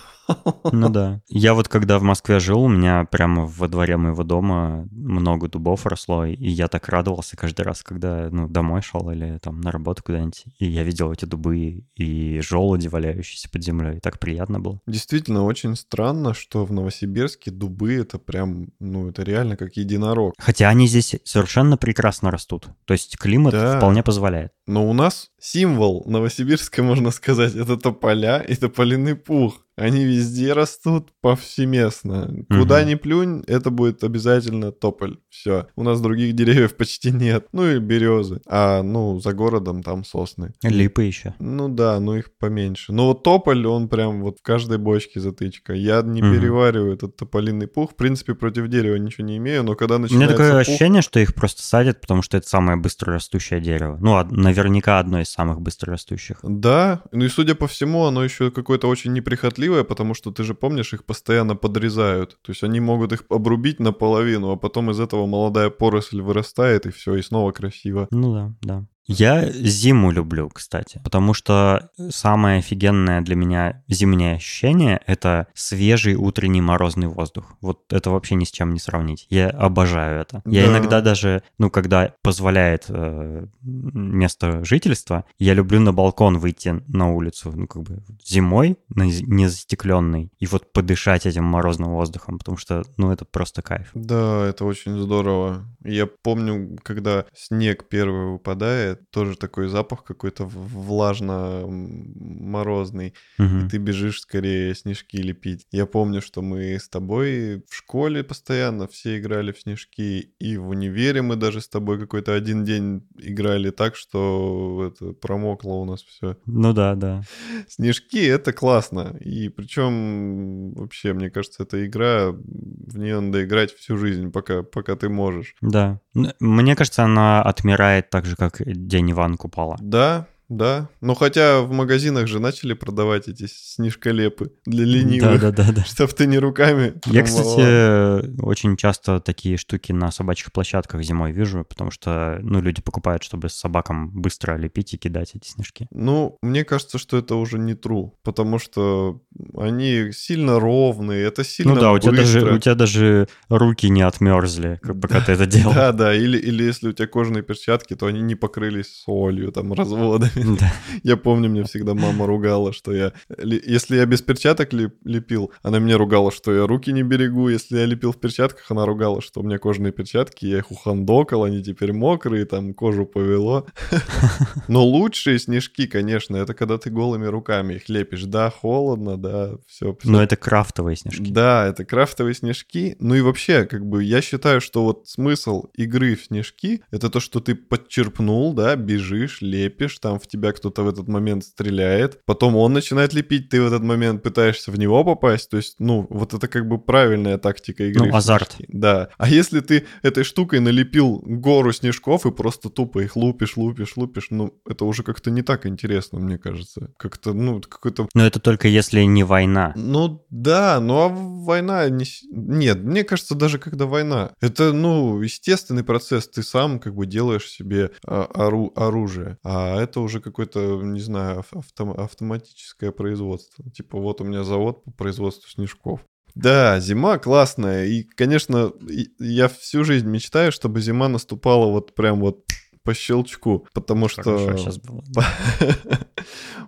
Ну 0.72 0.90
да. 0.90 1.22
Я 1.28 1.54
вот 1.54 1.68
когда 1.68 2.00
в 2.00 2.04
Москве 2.04 2.40
жил, 2.40 2.62
у 2.64 2.68
меня 2.68 3.06
прямо 3.06 3.46
во 3.46 3.68
дворе 3.68 3.98
моего 3.98 4.24
дома 4.24 4.88
много 4.92 5.48
дубов 5.48 5.86
росло, 5.86 6.26
и 6.26 6.36
я 6.50 6.68
так 6.68 6.90
радовался 6.90 7.38
каждый 7.38 7.62
раз, 7.62 7.84
когда 7.84 8.30
ну, 8.32 8.48
домой 8.48 8.82
шел 8.82 9.10
или 9.10 9.38
там 9.42 9.62
на 9.62 9.72
работу 9.72 10.04
куда-нибудь, 10.04 10.46
и 10.60 10.66
я 10.66 10.84
видел 10.84 11.12
эти 11.12 11.26
дубы 11.26 11.84
и 11.96 12.40
желуди, 12.42 12.88
валяющиеся 12.88 13.50
под 13.50 13.64
землей, 13.64 13.98
и 13.98 14.00
так 14.00 14.20
приятно 14.20 14.60
было. 14.60 14.82
Действительно, 14.88 15.44
очень 15.46 15.76
странно, 15.76 16.34
что 16.34 16.66
в 16.66 16.72
Новосибирске 16.72 17.52
дубы 17.52 17.96
это 17.96 18.20
прям, 18.20 18.70
ну, 18.80 19.10
это 19.10 19.24
реально 19.24 19.56
как 19.58 19.78
единорог. 19.78 20.34
Хотя 20.38 20.70
они 20.70 20.88
здесь 20.88 21.16
совершенно 21.24 21.78
прекрасно 21.78 22.32
растут. 22.32 22.68
То 22.86 22.94
есть 22.94 23.18
климат 23.18 23.54
Да. 23.54 23.78
вполне 23.78 24.04
позволяет. 24.04 24.52
Но 24.66 24.90
у 24.90 24.94
нас 24.94 25.30
символ 25.40 26.04
Новосибирска, 26.06 26.84
можно 26.84 27.12
сказать, 27.12 27.56
это 27.56 27.78
тополя 27.78 28.40
и 28.40 28.56
тополиный 28.56 29.16
пух. 29.16 29.64
Они 29.78 30.04
везде 30.04 30.54
растут 30.54 31.10
повсеместно. 31.22 32.34
Куда 32.50 32.84
ни 32.84 32.96
плюнь, 32.96 33.44
это 33.48 33.70
будет 33.70 34.04
обязательно 34.04 34.72
тополь. 34.72 35.18
Все. 35.30 35.68
У 35.76 35.84
нас 35.84 36.02
других 36.02 36.34
деревьев 36.34 36.76
почти 36.76 37.12
нет. 37.12 37.48
Ну 37.52 37.70
и 37.70 37.80
березы. 37.80 38.42
А, 38.48 38.82
ну, 38.82 39.20
за 39.20 39.34
городом 39.34 39.84
там 39.84 40.04
сосны. 40.04 40.54
Липы 40.64 41.04
еще. 41.04 41.36
Ну 41.40 41.70
да, 41.70 42.00
ну 42.00 42.16
их 42.16 42.32
поменьше. 42.40 42.92
Но 42.92 43.08
вот 43.08 43.24
тополь, 43.24 43.66
он 43.68 43.88
прям 43.88 44.22
вот 44.24 44.40
в 44.40 44.42
каждой 44.42 44.80
бочке 44.80 45.20
затычка. 45.20 45.74
Я 45.74 46.02
не 46.02 46.22
перевариваю 46.22 46.94
этот 46.94 47.16
тополиный 47.16 47.68
пух. 47.68 47.92
В 47.92 47.96
принципе, 47.96 48.34
против 48.34 48.68
дерева 48.68 48.96
ничего 48.96 49.28
не 49.28 49.38
имею, 49.38 49.64
но 49.64 49.76
когда 49.76 49.96
У 49.96 50.00
меня 50.00 50.08
начинается 50.08 50.34
такое 50.38 50.52
пух- 50.52 50.62
ощущение, 50.62 51.02
что 51.04 51.20
их 51.20 51.36
просто 51.36 51.62
садят, 51.62 52.02
потому 52.02 52.22
что 52.24 52.38
это 52.38 52.48
самое 52.50 52.78
быстрорастущее 52.80 53.62
дерево. 53.62 53.98
Ну, 54.02 54.24
наверняка 54.24 54.98
одно 55.00 55.22
из 55.22 55.30
самых 55.30 55.62
быстрорастущих. 55.62 56.38
Да, 56.42 57.04
ну 57.12 57.26
и 57.26 57.30
судя 57.30 57.54
по 57.54 57.68
всему, 57.68 58.06
оно 58.06 58.24
еще 58.24 58.50
какое-то 58.50 58.88
очень 58.88 59.14
неприхотливое, 59.14 59.67
потому 59.84 60.14
что 60.14 60.32
ты 60.32 60.44
же 60.44 60.54
помнишь, 60.54 60.94
их 60.94 61.06
постоянно 61.06 61.56
подрезают. 61.56 62.38
То 62.42 62.52
есть 62.52 62.64
они 62.64 62.80
могут 62.80 63.14
их 63.14 63.24
обрубить 63.30 63.80
наполовину, 63.80 64.52
а 64.52 64.56
потом 64.58 64.92
из 64.92 65.00
этого 65.00 65.26
молодая 65.26 65.70
поросль 65.70 66.22
вырастает, 66.22 66.86
и 66.86 66.92
все, 66.92 67.16
и 67.16 67.22
снова 67.22 67.52
красиво. 67.52 68.08
Ну 68.12 68.34
да, 68.34 68.54
да. 68.62 68.86
Я 69.08 69.50
зиму 69.52 70.12
люблю, 70.12 70.50
кстати, 70.50 71.00
потому 71.04 71.34
что 71.34 71.90
самое 72.10 72.60
офигенное 72.60 73.22
для 73.22 73.36
меня 73.36 73.84
зимнее 73.88 74.36
ощущение— 74.36 75.00
это 75.08 75.48
свежий 75.54 76.16
утренний 76.16 76.62
морозный 76.62 77.08
воздух. 77.08 77.54
Вот 77.62 77.82
это 77.92 78.10
вообще 78.10 78.36
ни 78.36 78.44
с 78.44 78.52
чем 78.52 78.74
не 78.74 78.80
сравнить. 78.80 79.26
Я 79.30 79.50
обожаю 79.50 80.20
это. 80.22 80.42
Я 80.46 80.66
Да. 80.66 80.72
иногда 80.72 81.02
даже, 81.02 81.42
ну, 81.58 81.70
когда 81.70 82.14
позволяет 82.22 82.86
э, 82.90 83.46
место 83.62 84.64
жительства, 84.66 85.24
я 85.40 85.54
люблю 85.54 85.80
на 85.80 85.94
балкон 85.94 86.38
выйти 86.38 86.82
на 86.88 87.10
улицу, 87.14 87.54
ну, 87.56 87.68
как 87.68 87.84
бы 87.84 88.04
зимой, 88.26 88.78
на 88.90 89.10
з- 89.10 89.24
незастекленный, 89.24 90.32
и 90.40 90.46
вот 90.48 90.74
подышать 90.74 91.26
этим 91.26 91.46
морозным 91.46 91.92
воздухом, 91.92 92.40
потому 92.40 92.58
что, 92.58 92.84
ну, 92.98 93.12
это 93.12 93.24
просто 93.26 93.62
кайф. 93.62 93.90
Да, 93.94 94.46
это 94.48 94.66
очень 94.66 95.00
здорово. 95.00 95.66
Я 95.84 96.08
помню, 96.08 96.78
когда 96.84 97.26
снег 97.34 97.86
первый 97.90 98.32
выпадает, 98.34 98.97
тоже 99.12 99.38
такой 99.38 99.68
запах 99.68 100.04
какой-то 100.04 100.46
влажно-морозный. 100.46 103.13
Мгм. 103.38 103.66
и 103.66 103.70
ты 103.70 103.77
бежишь 103.77 104.22
скорее 104.22 104.74
снежки 104.75 105.18
лепить. 105.18 105.68
Я 105.72 105.86
помню, 105.86 106.22
что 106.22 106.42
мы 106.42 106.75
с 106.75 106.89
тобой 106.89 107.63
в 107.70 107.75
школе 107.75 108.24
постоянно 108.24 108.88
все 108.88 109.20
играли 109.20 109.51
в 109.51 109.60
снежки, 109.60 110.34
и 110.39 110.58
в 110.58 110.70
универе 110.70 111.22
мы 111.22 111.36
даже 111.36 111.62
с 111.62 111.70
тобой 111.70 112.00
какой-то 112.00 112.34
один 112.34 112.63
день 112.63 113.08
играли 113.18 113.72
так, 113.72 113.96
что 113.96 114.92
это 114.92 115.13
промокло 115.13 115.74
у 115.74 115.86
нас 115.86 116.01
все. 116.01 116.38
Ну 116.46 116.74
да, 116.74 116.96
да. 116.96 117.22
Снежки— 117.68 118.25
это 118.25 118.54
классно, 118.54 119.18
и 119.20 119.50
причем 119.50 120.74
вообще, 120.74 121.13
мне 121.13 121.30
кажется, 121.30 121.63
эта 121.63 121.86
игра, 121.86 122.32
в 122.32 122.98
нее 122.98 123.20
надо 123.20 123.44
играть 123.44 123.74
всю 123.74 123.98
жизнь, 123.98 124.32
пока, 124.32 124.63
пока 124.63 124.96
ты 124.96 125.10
можешь. 125.10 125.56
Да. 125.62 126.00
Мне 126.39 126.75
кажется, 126.75 127.04
она 127.04 127.42
отмирает 127.42 128.10
так 128.10 128.25
же, 128.25 128.36
как 128.36 128.62
День 128.88 129.12
Ивана 129.12 129.36
Купала. 129.36 129.75
Да, 129.82 130.27
да. 130.50 130.89
Но 131.01 131.13
хотя 131.13 131.62
в 131.62 131.72
магазинах 131.72 132.27
же 132.27 132.39
начали 132.39 132.74
продавать 132.74 133.27
эти 133.27 133.48
снежколепы 133.48 134.54
для 134.66 134.86
ленивых. 134.86 135.42
Да, 135.42 135.51
да, 135.51 135.63
да, 135.63 135.72
да. 135.74 135.84
Чтоб 135.84 136.12
ты 136.13 136.25
не 136.25 136.39
руками. 136.39 136.94
Я, 137.06 137.24
кстати, 137.24 138.42
очень 138.42 138.77
часто 138.77 139.20
такие 139.20 139.58
штуки 139.58 139.92
на 139.92 140.12
собачьих 140.12 140.51
площадках 140.51 141.04
зимой 141.04 141.32
вижу, 141.32 141.66
потому 141.68 141.92
что, 141.92 142.39
ну, 142.42 142.62
люди 142.62 142.82
покупают, 142.82 143.24
чтобы 143.24 143.50
с 143.50 143.54
собакам 143.54 144.10
быстро 144.10 144.58
лепить 144.58 144.94
и 144.94 144.98
кидать 144.98 145.32
эти 145.36 145.48
снежки. 145.48 145.88
Ну, 145.92 146.38
мне 146.42 146.63
кажется, 146.63 146.98
что 146.98 147.18
это 147.18 147.36
уже 147.36 147.60
не 147.60 147.74
true, 147.74 148.12
потому 148.24 148.60
что 148.60 149.22
они 149.56 150.12
сильно 150.13 150.60
ровные, 150.60 151.25
это 151.25 151.44
сильно 151.44 151.75
ну 151.75 151.82
да, 151.82 151.92
у 151.92 152.00
тебя, 152.00 152.13
даже, 152.13 152.54
у 152.54 152.58
тебя 152.58 152.75
даже 152.75 153.27
руки 153.50 153.89
не 153.89 154.01
отмерзли, 154.01 154.80
пока 155.01 155.20
ты 155.22 155.34
это 155.34 155.46
делал. 155.48 155.74
Да, 155.74 155.92
да, 155.92 156.16
или, 156.16 156.38
или 156.38 156.63
если 156.63 156.89
у 156.89 156.94
тебя 156.94 157.08
кожаные 157.08 157.44
перчатки, 157.44 157.96
то 157.96 158.06
они 158.06 158.22
не 158.22 158.36
покрылись 158.36 159.04
солью, 159.04 159.51
там, 159.51 159.74
разводами. 159.74 160.37
Я 161.03 161.17
помню, 161.17 161.50
мне 161.50 161.63
всегда 161.63 161.94
мама 161.94 162.25
ругала, 162.25 162.74
что 162.74 162.94
я... 162.94 163.13
ли- 163.38 163.62
Если 163.65 163.96
я 163.98 164.06
без 164.06 164.22
перчаток 164.22 164.74
леп- 164.74 164.96
лепил, 165.03 165.51
она 165.62 165.79
мне 165.79 165.96
ругала, 165.96 166.32
что 166.32 166.53
я 166.53 166.67
руки 166.67 166.91
не 166.91 167.03
берегу. 167.03 167.50
Если 167.50 167.77
я 167.77 167.86
лепил 167.86 168.12
в 168.12 168.20
перчатках, 168.20 168.70
она 168.72 168.86
ругала, 168.86 169.22
что 169.22 169.41
у 169.41 169.44
меня 169.44 169.58
кожаные 169.58 169.91
перчатки, 169.91 170.46
я 170.46 170.60
их 170.60 170.72
ухандокал, 170.72 171.44
они 171.44 171.63
теперь 171.63 171.94
мокрые, 171.94 172.46
там 172.46 172.74
кожу 172.74 173.06
повело. 173.06 173.65
Но 174.67 174.84
лучшие 174.86 175.39
снежки, 175.39 175.88
конечно, 175.88 176.38
это 176.38 176.53
когда 176.53 176.77
ты 176.77 176.89
голыми 176.89 177.25
руками 177.25 177.75
их 177.75 177.89
лепишь. 177.89 178.24
Да, 178.24 178.50
холодно, 178.50 179.17
да, 179.17 179.58
все. 179.67 179.98
Но 180.03 180.22
это 180.22 180.36
крафтовые 180.36 180.96
снежки. 180.96 181.32
Да, 181.32 181.67
это 181.67 181.86
крафтовые 181.86 182.34
снежки. 182.34 182.96
Ну 183.00 183.15
и 183.15 183.22
вообще, 183.22 183.65
как 183.65 183.86
бы, 183.86 184.03
я 184.03 184.22
считаю, 184.22 184.62
что 184.62 184.84
вот 184.84 185.08
смысл 185.08 185.65
игры 185.75 186.15
в 186.15 186.25
снежки— 186.25 186.82
это 186.91 187.10
то, 187.10 187.20
что 187.20 187.39
ты 187.39 187.56
подчерпнул, 187.56 188.53
да, 188.53 188.75
бежишь, 188.75 189.41
лепишь, 189.41 189.98
там 190.00 190.20
в 190.20 190.27
тебя 190.28 190.52
кто-то 190.52 190.84
в 190.84 190.90
этот 190.90 191.08
момент 191.08 191.44
стреляет, 191.44 192.20
потом 192.26 192.56
он 192.56 192.74
начинает 192.74 193.14
лепить, 193.14 193.50
ты 193.50 193.62
в 193.62 193.68
этот 193.68 193.84
момент 193.84 194.24
пытаешься 194.24 194.72
в 194.72 194.80
него 194.80 195.04
попасть, 195.04 195.50
то 195.50 195.58
есть, 195.58 195.76
ну, 195.80 196.08
вот 196.10 196.34
это 196.34 196.48
как 196.48 196.68
бы 196.68 196.78
правильная 196.78 197.38
тактика 197.38 197.84
игры. 197.84 198.08
Ну, 198.08 198.16
азарт. 198.16 198.56
Да. 198.68 199.10
А 199.18 199.30
если 199.30 199.60
ты 199.60 199.86
этой 200.02 200.24
штукой 200.24 200.60
налепил 200.60 201.22
гору 201.26 201.72
снежков 201.72 202.26
и 202.26 202.32
просто 202.32 202.70
тупо 202.70 203.00
их 203.00 203.16
лупишь, 203.16 203.58
лупишь, 203.58 203.98
лупишь, 203.98 204.28
ну, 204.30 204.54
это 204.68 204.86
уже 204.86 205.04
как-то 205.04 205.32
не 205.32 205.42
так 205.42 205.66
интересно, 205.66 206.20
мне 206.20 206.38
кажется. 206.38 206.92
Как-то, 206.98 207.34
ну, 207.34 207.62
какой-то 207.62 208.08
Но 208.14 208.26
это 208.26 208.40
только 208.40 208.68
если 208.68 209.02
не 209.02 209.24
война. 209.24 209.74
ну 209.76 210.26
да, 210.30 210.80
ну 210.80 211.00
а 211.02 211.10
война 211.10 211.90
не... 211.90 212.06
Нет, 212.32 212.84
мне 212.84 213.04
кажется, 213.04 213.36
даже 213.36 213.60
когда 213.60 213.86
война, 213.86 214.32
это, 214.42 214.74
ну, 214.74 215.22
естественный 215.22 215.84
процесс. 215.84 216.28
Ты 216.28 216.44
сам 216.44 216.80
как 216.80 216.96
бы 216.96 217.06
делаешь 217.06 217.48
себе 217.50 217.92
а, 218.06 218.28
ору- 218.34 218.72
оружие. 218.76 219.38
А 219.44 219.82
это 219.82 220.00
уже 220.02 220.17
какое-то, 220.20 220.82
не 220.82 221.00
знаю, 221.00 221.40
ав- 221.40 221.54
автом- 221.54 222.00
автоматическое 222.00 222.92
производство. 222.92 223.70
Типа 223.72 223.98
вот 224.00 224.22
у 224.22 224.24
меня 224.24 224.44
завод 224.44 224.84
по 224.84 224.92
производству 224.92 225.50
снежков. 225.50 226.02
Да, 226.36 226.80
зима 226.80 227.18
классная. 227.18 227.86
И, 227.86 228.04
конечно, 228.04 228.72
я 229.20 229.48
всю 229.48 229.84
жизнь 229.84 230.08
мечтаю, 230.08 230.52
чтобы 230.52 230.82
зима 230.82 231.08
наступала 231.08 231.72
вот 231.72 231.96
прям 231.96 232.20
вот 232.20 232.44
по 232.88 232.94
щелчку. 232.94 233.67
Потому 233.74 234.08
что... 234.08 234.24
Хорошо 234.24 234.58
сейчас 234.58 234.79
было. 234.79 235.03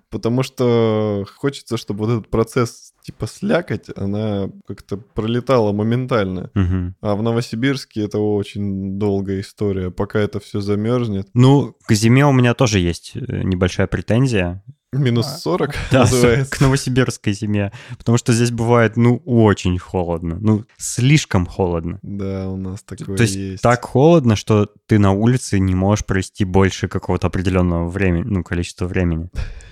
Потому 0.10 0.44
что 0.44 1.26
хочется, 1.38 1.78
чтобы 1.78 2.06
вот 2.06 2.12
этот 2.12 2.30
процесс 2.30 2.92
типа 3.04 3.26
слякоть, 3.26 3.90
она 3.96 4.50
как-то 4.68 4.98
пролетала 4.98 5.72
моментально. 5.72 6.52
Мгм. 6.56 6.96
А 7.00 7.16
в 7.16 7.24
Новосибирске 7.24 8.02
это 8.02 8.20
очень 8.20 9.00
долгая 9.00 9.40
история, 9.40 9.92
пока 9.92 10.20
это 10.20 10.42
все 10.42 10.60
замерзнет. 10.60 11.30
Ну, 11.34 11.74
к 11.88 11.94
зиме 11.94 12.26
у 12.26 12.34
меня 12.34 12.54
тоже 12.54 12.80
есть 12.80 13.14
э, 13.16 13.44
небольшая 13.44 13.88
претензия. 13.88 14.62
Минус 14.92 15.28
А, 15.28 15.38
40 15.38 15.76
Да, 15.92 16.00
называется. 16.00 16.50
к 16.52 16.62
новосибирской 16.62 17.34
зиме. 17.34 17.72
Потому 17.98 18.18
что 18.18 18.34
здесь 18.34 18.50
бывает, 18.50 18.98
ну, 18.98 19.22
очень 19.26 19.78
холодно. 19.78 20.38
Ну, 20.40 20.66
слишком 20.78 21.46
холодно. 21.46 22.00
Да, 22.02 22.50
у 22.50 22.58
нас 22.58 22.82
такое 22.82 23.16
То 23.16 23.24
есть, 23.24 23.36
есть. 23.36 23.62
так 23.62 23.86
холодно, 23.86 24.36
что 24.36 24.68
ты 24.88 24.98
на 24.98 25.12
улице 25.12 25.60
не 25.60 25.76
можешь 25.76 26.06
провести 26.06 26.44
больше 26.44 26.88
какого-то 26.88 27.28
определенного 27.28 27.88
времени, 27.88 28.24
ну, 28.26 28.44
количества 28.44 28.88
времени. 28.88 29.30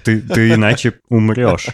Ты, 0.08 0.22
ты 0.22 0.54
иначе 0.54 0.94
умрешь. 1.10 1.68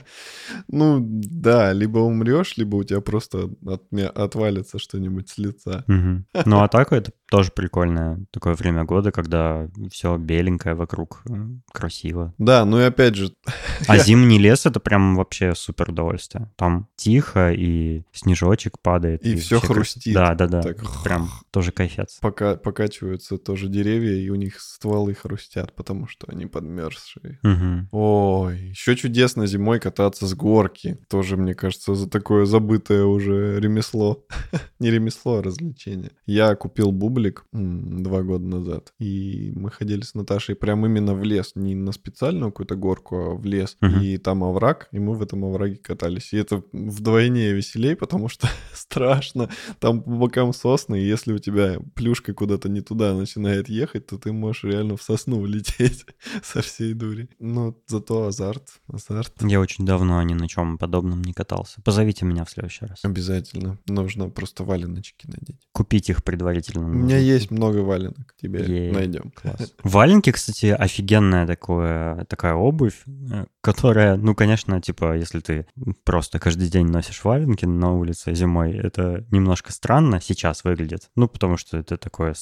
Ну, 0.67 0.99
да, 1.01 1.71
либо 1.71 1.99
умрешь, 1.99 2.57
либо 2.57 2.75
у 2.77 2.83
тебя 2.83 2.99
просто 3.01 3.49
отме- 3.63 4.07
отвалится 4.07 4.79
что-нибудь 4.79 5.29
с 5.29 5.37
лица. 5.37 5.83
Мгм. 5.87 6.25
Ну, 6.45 6.61
а 6.61 6.67
так 6.67 6.91
это 6.93 7.11
тоже 7.29 7.51
прикольное 7.55 8.19
такое 8.31 8.53
время 8.55 8.83
года, 8.83 9.11
когда 9.11 9.67
все 9.91 10.17
беленькое 10.17 10.75
вокруг, 10.75 11.21
э, 11.29 11.33
красиво. 11.71 12.33
Да, 12.37 12.65
ну 12.65 12.79
и 12.79 12.83
опять 12.83 13.15
же, 13.15 13.33
А 13.87 13.97
зимний 13.97 14.39
лес— 14.39 14.65
это 14.65 14.79
прям 14.79 15.15
вообще 15.15 15.55
супер 15.55 15.89
удовольствие. 15.89 16.51
Там 16.55 16.87
тихо, 16.95 17.51
и 17.51 18.03
снежочек 18.11 18.79
падает. 18.79 19.25
И 19.25 19.33
вообще 19.35 19.59
крас- 19.59 19.67
хрустит. 19.67 20.13
Да, 20.13 20.35
да, 20.35 20.47
да. 20.47 20.61
Так. 20.61 21.03
Прям 21.03 21.29
тоже 21.51 21.71
кайфец. 21.71 22.17
пока 22.21 22.55
покачиваются 22.55 23.37
тоже 23.37 23.67
деревья, 23.67 24.15
и 24.15 24.29
у 24.29 24.35
них 24.35 24.59
стволы 24.59 25.13
хрустят, 25.13 25.73
потому 25.75 26.07
что 26.07 26.27
они 26.29 26.45
подмерзшие. 26.45 27.39
Мгм. 27.43 27.89
О, 27.91 28.22
Ой, 28.25 28.69
еще 28.69 28.95
чудесно 28.95 29.47
зимой 29.47 29.81
кататься 29.81 30.27
с 30.27 30.33
горки. 30.33 30.97
Тоже, 31.09 31.35
мне 31.35 31.53
кажется, 31.53 31.93
за 31.93 32.09
такое 32.09 32.45
забытое 32.45 33.03
уже 33.03 33.59
ремесло. 33.59 34.25
Не 34.79 34.91
ремесло, 34.91 35.39
а 35.39 35.43
развлечение. 35.43 36.11
Я 36.25 36.55
купил 36.55 36.93
бублик 36.93 37.43
два 37.51 38.23
года 38.23 38.45
назад, 38.45 38.93
и 38.97 39.51
мы 39.55 39.69
ходили 39.71 40.03
с 40.03 40.13
Наташей 40.13 40.55
прям 40.55 40.85
именно 40.85 41.13
в 41.13 41.23
лес, 41.23 41.51
не 41.55 41.75
на 41.75 41.91
специальную 41.91 42.53
какую-то 42.53 42.75
горку, 42.75 43.17
а 43.17 43.35
в 43.35 43.43
лес. 43.43 43.75
И 44.01 44.17
там 44.17 44.45
овраг, 44.45 44.87
и 44.93 44.99
мы 44.99 45.15
в 45.15 45.21
этом 45.21 45.43
овраге 45.43 45.75
катались. 45.75 46.31
И 46.31 46.37
это 46.37 46.63
вдвойне 46.71 47.51
веселей, 47.51 47.97
потому 47.97 48.29
что 48.29 48.47
страшно. 48.73 49.49
Там 49.79 50.01
по 50.01 50.11
бокам 50.11 50.53
сосны, 50.53 51.01
и 51.01 51.05
если 51.05 51.33
у 51.33 51.39
тебя 51.39 51.77
плюшка 51.93 52.33
куда-то 52.33 52.69
не 52.69 52.79
туда 52.79 53.13
начинает 53.15 53.67
ехать, 53.67 54.07
то 54.07 54.17
ты 54.17 54.31
можешь 54.31 54.63
реально 54.63 54.95
в 54.95 55.01
сосну 55.01 55.39
влететь 55.41 56.05
со 56.41 56.61
всей 56.61 56.93
дури. 56.93 57.27
Но 57.39 57.75
зато 57.87 58.12
азарт, 58.21 58.69
азарт. 58.87 59.33
Я 59.41 59.59
очень 59.59 59.85
давно 59.85 60.21
ни 60.23 60.33
на 60.33 60.47
чем 60.47 60.77
подобном 60.77 61.21
не 61.21 61.33
катался. 61.33 61.81
Позовите 61.81 62.25
меня 62.25 62.45
в 62.45 62.49
следующий 62.49 62.85
раз. 62.85 62.99
Обязательно. 63.03 63.77
Нужно 63.87 64.29
просто 64.29 64.63
валеночки 64.63 65.27
надеть. 65.27 65.67
Купить 65.71 66.09
их 66.09 66.23
предварительно. 66.23 66.85
У 66.85 66.89
меня 66.89 67.17
есть 67.17 67.51
много 67.51 67.79
валенок, 67.79 68.33
тебе 68.39 68.91
найдем. 68.91 69.31
Класс. 69.31 69.73
Валенки, 69.83 70.31
кстати, 70.31 70.67
офигенная 70.67 71.47
такое, 71.47 72.25
такая 72.25 72.53
обувь, 72.53 73.03
э, 73.07 73.45
которая, 73.61 74.15
ну, 74.15 74.35
конечно, 74.35 74.81
типа, 74.81 75.17
если 75.17 75.39
ты 75.39 75.67
просто 76.03 76.39
каждый 76.39 76.69
день 76.69 76.87
носишь 76.87 77.23
валенки 77.23 77.65
на 77.65 77.93
улице 77.93 78.33
зимой, 78.35 78.73
это 78.73 79.25
немножко 79.31 79.71
странно 79.71 80.21
сейчас 80.21 80.63
выглядит. 80.63 81.09
Ну, 81.15 81.27
потому 81.27 81.57
что 81.57 81.77
это 81.77 81.97
такое 81.97 82.35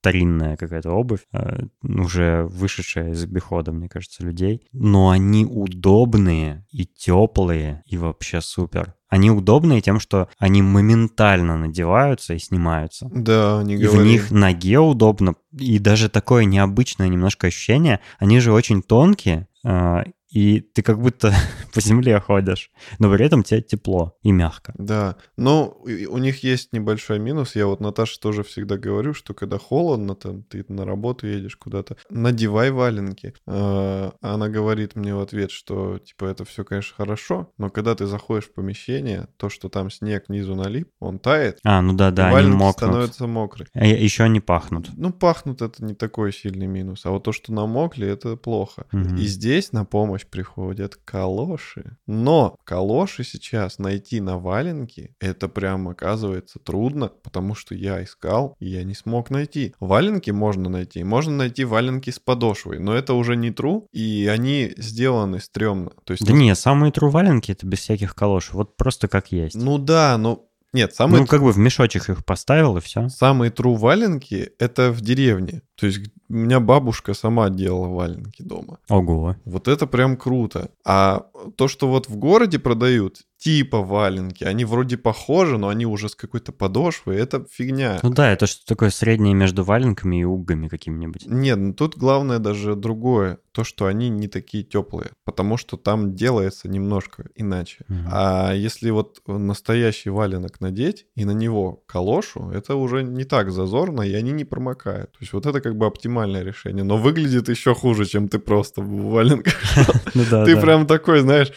старинная 0.00 0.56
какая-то 0.56 0.90
обувь, 0.90 1.26
э, 1.32 1.64
уже 1.82 2.44
вышедшая 2.44 3.12
из 3.12 3.24
обихода, 3.24 3.70
мне 3.70 3.88
кажется, 3.88 4.24
людей. 4.24 4.62
Но 4.72 5.10
они 5.10 5.44
удобные 5.44 6.64
и 6.70 6.86
теплые, 6.86 7.82
и 7.84 7.98
вообще 7.98 8.40
супер. 8.40 8.94
Они 9.08 9.30
удобные 9.30 9.80
тем, 9.80 10.00
что 10.00 10.28
они 10.38 10.62
моментально 10.62 11.58
надеваются 11.58 12.32
и 12.32 12.38
снимаются. 12.38 13.10
Да, 13.12 13.58
они 13.58 13.74
И 13.74 13.86
в 13.86 14.02
них 14.02 14.30
ноге 14.30 14.78
удобно. 14.78 15.34
И 15.52 15.78
даже 15.78 16.08
такое 16.08 16.44
необычное 16.44 17.08
немножко 17.08 17.48
ощущение. 17.48 18.00
Они 18.18 18.40
же 18.40 18.52
очень 18.52 18.82
тонкие, 18.82 19.48
э, 19.64 20.04
и 20.30 20.60
ты 20.60 20.82
как 20.82 21.00
будто 21.00 21.34
по 21.74 21.80
земле 21.80 22.20
ходишь, 22.20 22.70
но 22.98 23.12
при 23.12 23.26
этом 23.26 23.42
тебе 23.42 23.62
тепло 23.62 24.16
и 24.22 24.32
мягко. 24.32 24.72
Да, 24.78 25.16
но 25.36 25.76
у 25.82 26.18
них 26.18 26.42
есть 26.44 26.72
небольшой 26.72 27.18
минус. 27.18 27.56
Я 27.56 27.66
вот 27.66 27.80
Наташе 27.80 28.20
тоже 28.20 28.42
всегда 28.42 28.76
говорю, 28.76 29.12
что 29.14 29.34
когда 29.34 29.58
холодно, 29.58 30.14
там 30.14 30.44
ты 30.44 30.64
на 30.68 30.84
работу 30.84 31.26
едешь 31.26 31.56
куда-то, 31.56 31.96
надевай 32.10 32.70
валенки. 32.70 33.34
А, 33.46 34.12
она 34.20 34.48
говорит 34.48 34.94
мне 34.94 35.14
в 35.14 35.20
ответ, 35.20 35.50
что 35.50 35.98
типа 35.98 36.26
это 36.26 36.44
все, 36.44 36.64
конечно, 36.64 36.94
хорошо, 36.96 37.52
но 37.58 37.70
когда 37.70 37.94
ты 37.94 38.06
заходишь 38.06 38.48
в 38.48 38.54
помещение, 38.54 39.28
то, 39.36 39.48
что 39.48 39.68
там 39.68 39.90
снег 39.90 40.26
снизу 40.26 40.54
налип, 40.54 40.90
он 41.00 41.18
тает. 41.18 41.58
А, 41.64 41.82
ну 41.82 41.92
да, 41.92 42.10
да, 42.10 42.30
валенки 42.30 42.46
они 42.46 42.56
мокнут. 42.56 42.76
становятся 42.76 43.26
мокрые. 43.26 43.68
А 43.74 43.84
еще 43.84 44.24
они 44.24 44.40
пахнут. 44.40 44.90
Ну, 44.96 45.12
пахнут 45.12 45.62
это 45.62 45.84
не 45.84 45.94
такой 45.94 46.32
сильный 46.32 46.66
минус, 46.66 47.04
а 47.04 47.10
вот 47.10 47.24
то, 47.24 47.32
что 47.32 47.52
намокли, 47.52 48.06
это 48.06 48.36
плохо. 48.36 48.86
Угу. 48.92 49.16
И 49.16 49.26
здесь 49.26 49.72
на 49.72 49.84
помощь 49.84 50.19
помощь 50.20 50.26
приходят 50.26 50.96
калоши. 50.96 51.96
Но 52.06 52.56
калоши 52.64 53.24
сейчас 53.24 53.78
найти 53.78 54.20
на 54.20 54.38
валенки, 54.38 55.14
это 55.20 55.48
прям 55.48 55.88
оказывается 55.88 56.58
трудно, 56.58 57.08
потому 57.08 57.54
что 57.54 57.74
я 57.74 58.02
искал, 58.02 58.54
и 58.58 58.68
я 58.68 58.84
не 58.84 58.94
смог 58.94 59.30
найти. 59.30 59.74
Валенки 59.80 60.30
можно 60.30 60.68
найти, 60.68 61.04
можно 61.04 61.36
найти 61.36 61.64
валенки 61.64 62.10
с 62.10 62.18
подошвой, 62.18 62.78
но 62.78 62.94
это 62.94 63.14
уже 63.14 63.36
не 63.36 63.50
тру, 63.50 63.86
и 63.92 64.28
они 64.30 64.72
сделаны 64.76 65.40
стрёмно. 65.40 65.92
То 66.04 66.12
есть, 66.12 66.24
да 66.26 66.32
не, 66.32 66.54
самые 66.54 66.92
тру 66.92 67.10
валенки 67.10 67.52
это 67.52 67.66
без 67.66 67.80
всяких 67.80 68.14
калош, 68.14 68.52
вот 68.52 68.76
просто 68.76 69.08
как 69.08 69.32
есть. 69.32 69.56
Ну 69.56 69.78
да, 69.78 70.16
но 70.18 70.49
нет, 70.72 70.94
самые... 70.94 71.20
Ну, 71.20 71.26
как 71.26 71.42
бы 71.42 71.52
в 71.52 71.58
мешочек 71.58 72.08
их 72.08 72.24
поставил, 72.24 72.76
и 72.76 72.80
все. 72.80 73.08
Самые 73.08 73.50
тру 73.50 73.74
валенки— 73.74 74.52
это 74.58 74.92
в 74.92 75.00
деревне. 75.00 75.62
То 75.74 75.86
есть 75.86 76.00
у 76.28 76.34
меня 76.34 76.60
бабушка 76.60 77.12
сама 77.14 77.50
делала 77.50 77.88
валенки 77.88 78.42
дома. 78.42 78.78
Ого. 78.88 79.36
Вот 79.44 79.66
это 79.66 79.86
прям 79.86 80.16
круто. 80.16 80.70
А 80.84 81.26
то, 81.56 81.66
что 81.66 81.88
вот 81.88 82.08
в 82.08 82.16
городе 82.16 82.58
продают, 82.58 83.22
типа 83.40 83.78
валенки, 83.78 84.44
они 84.44 84.66
вроде 84.66 84.98
похожи, 84.98 85.56
но 85.56 85.68
они 85.68 85.86
уже 85.86 86.10
с 86.10 86.14
какой-то 86.14 86.52
подошвой, 86.52 87.16
это 87.16 87.46
фигня. 87.50 87.98
Ну 88.02 88.10
да, 88.10 88.30
это 88.30 88.46
что 88.46 88.66
такое 88.66 88.90
среднее 88.90 89.34
между 89.34 89.64
валенками 89.64 90.20
и 90.20 90.24
угами 90.24 90.68
какими-нибудь. 90.68 91.26
Нет, 91.26 91.58
ну 91.58 91.72
тут 91.72 91.96
главное 91.96 92.38
даже 92.38 92.76
другое, 92.76 93.38
то, 93.52 93.64
что 93.64 93.86
они 93.86 94.10
не 94.10 94.28
такие 94.28 94.62
теплые, 94.62 95.10
потому 95.24 95.56
что 95.56 95.78
там 95.78 96.14
делается 96.14 96.68
немножко 96.68 97.30
иначе. 97.34 97.84
Угу. 97.88 97.98
А 98.12 98.52
если 98.52 98.90
вот 98.90 99.20
настоящий 99.26 100.10
валенок 100.10 100.60
надеть 100.60 101.06
и 101.16 101.24
на 101.24 101.32
него 101.32 101.82
калошу, 101.86 102.50
это 102.50 102.74
уже 102.74 103.02
не 103.02 103.24
так 103.24 103.50
зазорно, 103.50 104.02
и 104.02 104.12
они 104.12 104.32
не 104.32 104.44
промокают. 104.44 105.12
То 105.12 105.18
есть 105.20 105.32
вот 105.32 105.46
это 105.46 105.62
как 105.62 105.76
бы 105.76 105.86
оптимальное 105.86 106.42
решение, 106.42 106.84
но 106.84 106.98
выглядит 106.98 107.48
еще 107.48 107.74
хуже, 107.74 108.04
чем 108.04 108.28
ты 108.28 108.38
просто 108.38 108.82
в 108.82 109.10
валенках. 109.10 109.54
Ну 110.12 110.24
ты 110.24 110.60
прям 110.60 110.86
такой, 110.86 111.20
знаешь, 111.20 111.52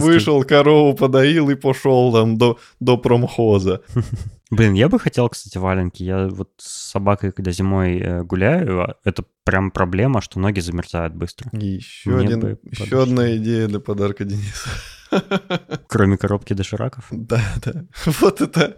вышел, 0.00 0.42
корову 0.42 0.94
подоил 1.06 1.50
и 1.50 1.54
пошел 1.54 2.12
там 2.12 2.36
до, 2.36 2.58
до 2.80 2.96
промхоза. 2.96 3.80
Блин, 4.50 4.74
я 4.74 4.88
бы 4.88 4.98
хотел, 4.98 5.28
кстати, 5.28 5.58
валенки. 5.58 6.02
Я 6.02 6.28
вот 6.28 6.50
с 6.58 6.90
собакой, 6.92 7.32
когда 7.32 7.50
зимой 7.50 7.98
э, 7.98 8.22
гуляю, 8.22 8.80
а, 8.80 8.94
это 9.04 9.24
прям 9.44 9.70
проблема, 9.70 10.20
что 10.20 10.40
ноги 10.40 10.60
замерзают 10.60 11.14
быстро. 11.14 11.50
И 11.52 11.66
еще, 11.66 12.18
один, 12.18 12.58
еще 12.64 13.02
одна 13.02 13.36
идея 13.36 13.66
для 13.66 13.80
подарка 13.80 14.24
Дениса. 14.24 14.70
Кроме 15.88 16.16
коробки 16.16 16.52
дошираков? 16.52 17.06
Да, 17.10 17.40
да. 17.64 17.84
Вот 18.20 18.40
это... 18.40 18.76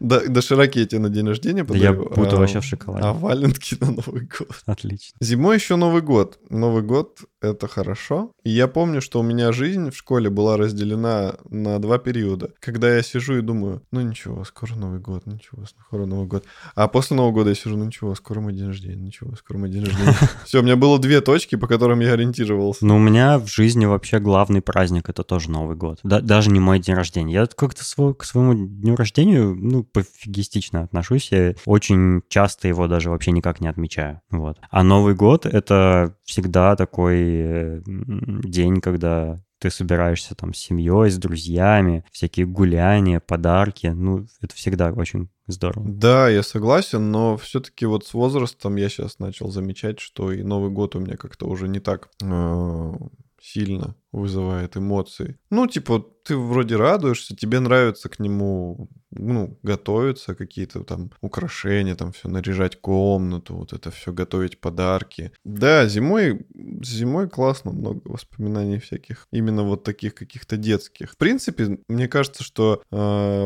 Дошираки 0.00 0.78
я 0.80 0.86
тебе 0.86 1.00
на 1.00 1.08
день 1.08 1.26
рождения 1.26 1.64
подарю. 1.64 1.84
я 1.84 1.92
буду 1.92 2.36
а, 2.36 2.38
вообще 2.38 2.60
в 2.60 2.64
шоколаде. 2.64 3.06
А 3.06 3.12
валенки 3.12 3.76
на 3.80 3.90
Новый 3.90 4.28
год. 4.38 4.62
Отлично. 4.66 5.16
Зимой 5.20 5.56
еще 5.56 5.76
Новый 5.76 6.02
год. 6.02 6.38
Новый 6.50 6.82
год— 6.82 7.20
это 7.40 7.68
хорошо. 7.68 8.32
И 8.44 8.50
я 8.50 8.68
помню, 8.68 9.00
что 9.00 9.20
у 9.20 9.22
меня 9.22 9.52
жизнь 9.52 9.90
в 9.90 9.96
школе 9.96 10.30
была 10.30 10.56
разделена 10.56 11.34
на 11.48 11.78
два 11.78 11.98
периода. 11.98 12.50
Когда 12.60 12.94
я 12.94 13.02
сижу 13.02 13.38
и 13.38 13.42
думаю, 13.42 13.82
ну 13.92 14.00
ничего, 14.00 14.44
скоро 14.44 14.74
Новый 14.74 15.00
год, 15.00 15.26
ничего, 15.26 15.64
скоро 15.66 16.06
Новый 16.06 16.26
год. 16.26 16.44
А 16.74 16.88
после 16.88 17.16
Нового 17.16 17.32
года 17.32 17.50
я 17.50 17.54
сижу, 17.54 17.76
ну 17.76 17.84
ничего, 17.84 18.14
скоро 18.14 18.40
мой 18.40 18.52
день 18.52 18.66
рождения, 18.68 19.02
ничего, 19.02 19.34
скоро 19.36 19.58
мой 19.58 19.68
день 19.68 19.84
рождения. 19.84 20.14
Все, 20.44 20.60
у 20.60 20.62
меня 20.62 20.76
было 20.76 20.98
две 20.98 21.20
точки, 21.20 21.56
по 21.56 21.66
которым 21.66 22.00
я 22.00 22.12
ориентировался. 22.12 22.84
Ну, 22.84 22.96
у 22.96 23.00
меня 23.00 23.38
в 23.38 23.46
жизни 23.46 23.84
вообще 23.86 24.18
главный 24.18 24.62
праздник— 24.62 25.08
это 25.10 25.22
тоже 25.22 25.50
Новый 25.50 25.76
год. 25.76 26.00
Да, 26.02 26.20
даже 26.20 26.50
не 26.50 26.60
мой 26.60 26.80
день 26.80 26.94
рождения. 26.94 27.34
Я 27.34 27.46
как-то 27.46 27.84
свой, 27.84 28.14
к 28.14 28.24
своему 28.24 28.54
дню 28.54 28.96
рождения, 28.96 29.42
ну, 29.42 29.84
пофигистично 29.84 30.82
отношусь. 30.82 31.30
Я 31.30 31.54
очень 31.66 32.22
часто 32.28 32.68
его 32.68 32.88
даже 32.88 33.10
вообще 33.10 33.30
никак 33.30 33.60
не 33.60 33.68
отмечаю. 33.68 34.20
Вот. 34.30 34.58
А 34.70 34.82
Новый 34.82 35.14
год— 35.14 35.46
это 35.46 36.16
всегда 36.24 36.76
такой 36.76 37.27
э, 37.28 37.82
день, 37.86 38.80
когда 38.80 39.42
ты 39.58 39.70
собираешься 39.70 40.34
там 40.34 40.54
с 40.54 40.58
семьей, 40.58 41.10
с 41.10 41.18
друзьями, 41.18 42.04
всякие 42.12 42.46
гуляния, 42.46 43.20
подарки. 43.20 43.88
Ну, 43.88 44.26
это 44.40 44.54
всегда 44.54 44.92
очень 44.92 45.28
здорово. 45.46 45.84
Да, 45.88 46.28
я 46.28 46.42
согласен, 46.42 47.10
но 47.10 47.36
все-таки 47.36 47.86
вот 47.86 48.06
с 48.06 48.14
возрастом 48.14 48.76
я 48.76 48.88
сейчас 48.88 49.18
начал 49.18 49.50
замечать, 49.50 49.98
что 49.98 50.32
и 50.32 50.42
Новый 50.42 50.70
год 50.70 50.94
у 50.94 51.00
меня 51.00 51.16
как-то 51.16 51.46
уже 51.46 51.68
не 51.68 51.80
так 51.80 52.08
э, 52.22 52.92
сильно 53.40 53.94
вызывает 54.12 54.76
эмоции. 54.76 55.38
Ну, 55.50 55.66
типа, 55.66 56.04
ты 56.24 56.36
вроде 56.36 56.76
радуешься, 56.76 57.36
тебе 57.36 57.60
нравится 57.60 58.08
к 58.08 58.18
нему, 58.18 58.88
ну, 59.10 59.58
готовиться, 59.62 60.34
какие-то 60.34 60.84
там 60.84 61.10
украшения, 61.20 61.94
там 61.94 62.12
все 62.12 62.28
наряжать 62.28 62.80
комнату, 62.80 63.56
вот 63.56 63.72
это 63.72 63.90
все 63.90 64.12
готовить 64.12 64.60
подарки. 64.60 65.32
Да, 65.44 65.86
зимой, 65.86 66.46
зимой 66.82 67.28
классно, 67.28 67.72
много 67.72 68.00
воспоминаний 68.04 68.78
всяких, 68.78 69.26
именно 69.30 69.62
вот 69.62 69.84
таких 69.84 70.14
каких-то 70.14 70.56
детских. 70.56 71.12
В 71.12 71.16
принципе, 71.16 71.78
мне 71.88 72.08
кажется, 72.08 72.42
что 72.42 72.82
э, 72.90 72.96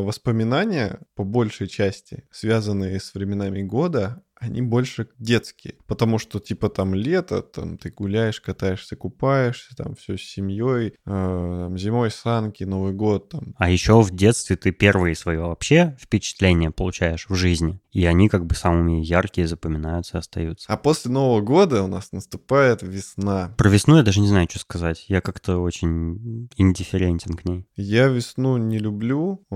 воспоминания 0.02 1.00
по 1.14 1.24
большей 1.24 1.68
части, 1.68 2.24
связанные 2.30 2.98
с 2.98 3.14
временами 3.14 3.62
года, 3.62 4.22
они 4.42 4.60
больше 4.60 5.08
детские. 5.18 5.74
Потому 5.86 6.18
что, 6.18 6.40
типа, 6.40 6.68
там 6.68 6.94
лето, 6.94 7.42
там 7.42 7.78
ты 7.78 7.90
гуляешь, 7.90 8.40
катаешься, 8.40 8.96
купаешься, 8.96 9.76
там 9.76 9.94
все 9.94 10.16
с 10.16 10.22
семьей, 10.22 10.94
э, 11.06 11.68
зимой 11.76 12.10
санки, 12.10 12.64
Новый 12.64 12.92
год 12.92 13.28
там. 13.28 13.54
А 13.56 13.70
еще 13.70 14.00
в 14.02 14.10
детстве 14.10 14.56
ты 14.56 14.72
первые 14.72 15.14
свои 15.14 15.36
вообще 15.36 15.96
впечатления 16.00 16.70
получаешь 16.70 17.26
в 17.28 17.34
жизни. 17.34 17.80
И 17.92 18.06
они 18.06 18.28
как 18.28 18.46
бы 18.46 18.54
самыми 18.54 19.04
яркие 19.04 19.46
запоминаются, 19.46 20.18
остаются. 20.18 20.72
А 20.72 20.76
после 20.76 21.10
Нового 21.10 21.40
года 21.42 21.82
у 21.82 21.86
нас 21.86 22.10
наступает 22.12 22.82
весна. 22.82 23.54
Про 23.58 23.68
весну 23.68 23.96
я 23.96 24.02
даже 24.02 24.20
не 24.20 24.28
знаю, 24.28 24.48
что 24.50 24.58
сказать. 24.58 25.04
Я 25.08 25.20
как-то 25.20 25.58
очень 25.58 26.48
индифферентен 26.56 27.34
к 27.34 27.44
ней. 27.44 27.66
Я 27.76 28.08
весну 28.08 28.56
не 28.56 28.78
люблю. 28.78 29.46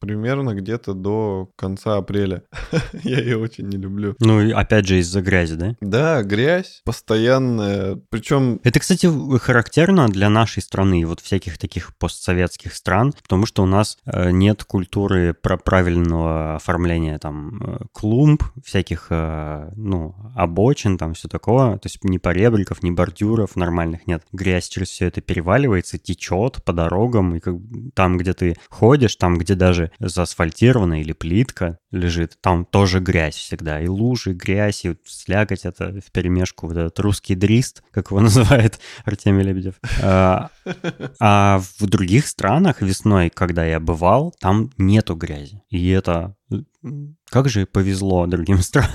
примерно 0.00 0.54
где-то 0.54 0.94
до 0.94 1.50
конца 1.56 1.96
апреля. 1.96 2.42
Я 3.04 3.20
ее 3.20 3.38
очень 3.38 3.68
не 3.68 3.76
люблю. 3.76 3.93
Ну, 4.20 4.40
и 4.40 4.50
опять 4.50 4.86
же, 4.86 4.98
из-за 4.98 5.22
грязи, 5.22 5.54
да? 5.56 5.76
Да, 5.80 6.22
грязь 6.22 6.82
постоянная. 6.84 7.98
Причем 8.10 8.60
Это, 8.62 8.80
кстати, 8.80 9.08
характерно 9.38 10.08
для 10.08 10.28
нашей 10.28 10.62
страны, 10.62 11.00
и 11.00 11.04
вот 11.04 11.20
всяких 11.20 11.58
таких 11.58 11.96
постсоветских 11.96 12.74
стран, 12.74 13.12
потому 13.22 13.46
что 13.46 13.62
у 13.62 13.66
нас 13.66 13.98
э, 14.06 14.30
нет 14.30 14.64
культуры 14.64 15.34
про 15.34 15.56
правильного 15.56 16.56
оформления 16.56 17.18
там 17.18 17.62
э, 17.62 17.78
клумб, 17.92 18.42
всяких, 18.64 19.06
э, 19.10 19.70
ну, 19.76 20.14
обочин, 20.34 20.98
там 20.98 21.14
все 21.14 21.28
такое. 21.28 21.78
То 21.78 21.86
есть 21.86 22.02
ни 22.04 22.18
поребриков, 22.18 22.82
ни 22.82 22.90
бордюров 22.90 23.56
нормальных 23.56 24.06
нет. 24.06 24.22
Грязь 24.32 24.68
через 24.68 24.88
все 24.88 25.06
это 25.06 25.20
переваливается, 25.20 25.98
течет 25.98 26.62
по 26.64 26.72
дорогам, 26.72 27.36
и 27.36 27.40
как 27.40 27.54
там, 27.94 28.18
где 28.18 28.32
ты 28.32 28.56
ходишь, 28.68 29.16
там, 29.16 29.38
где 29.38 29.54
даже 29.54 29.90
заасфальтировано 29.98 31.00
или 31.00 31.12
плитка 31.12 31.78
лежит, 31.90 32.38
там 32.40 32.64
тоже 32.64 33.00
грязь 33.00 33.36
всегда. 33.36 33.83
И 33.84 33.88
лужи, 33.88 34.30
и 34.30 34.34
грязь, 34.34 34.84
и 34.84 34.96
слякоть 35.04 35.64
это 35.64 36.00
в 36.00 36.10
перемешку, 36.10 36.66
вот 36.66 36.76
этот 36.76 36.98
русский 37.00 37.34
дрист, 37.34 37.82
как 37.90 38.10
его 38.10 38.20
называет 38.28 38.78
Артемий 39.04 39.44
Лебедев. 39.44 39.74
А, 40.02 40.50
а 41.20 41.60
в 41.78 41.86
других 41.86 42.26
странах 42.26 42.82
весной, 42.82 43.30
когда 43.30 43.64
я 43.64 43.80
бывал, 43.80 44.34
там 44.40 44.70
нету 44.78 45.14
грязи. 45.14 45.62
И 45.70 45.88
это... 45.90 46.34
Как 47.30 47.48
же 47.48 47.66
повезло 47.66 48.26
другим 48.26 48.58
странам. 48.62 48.90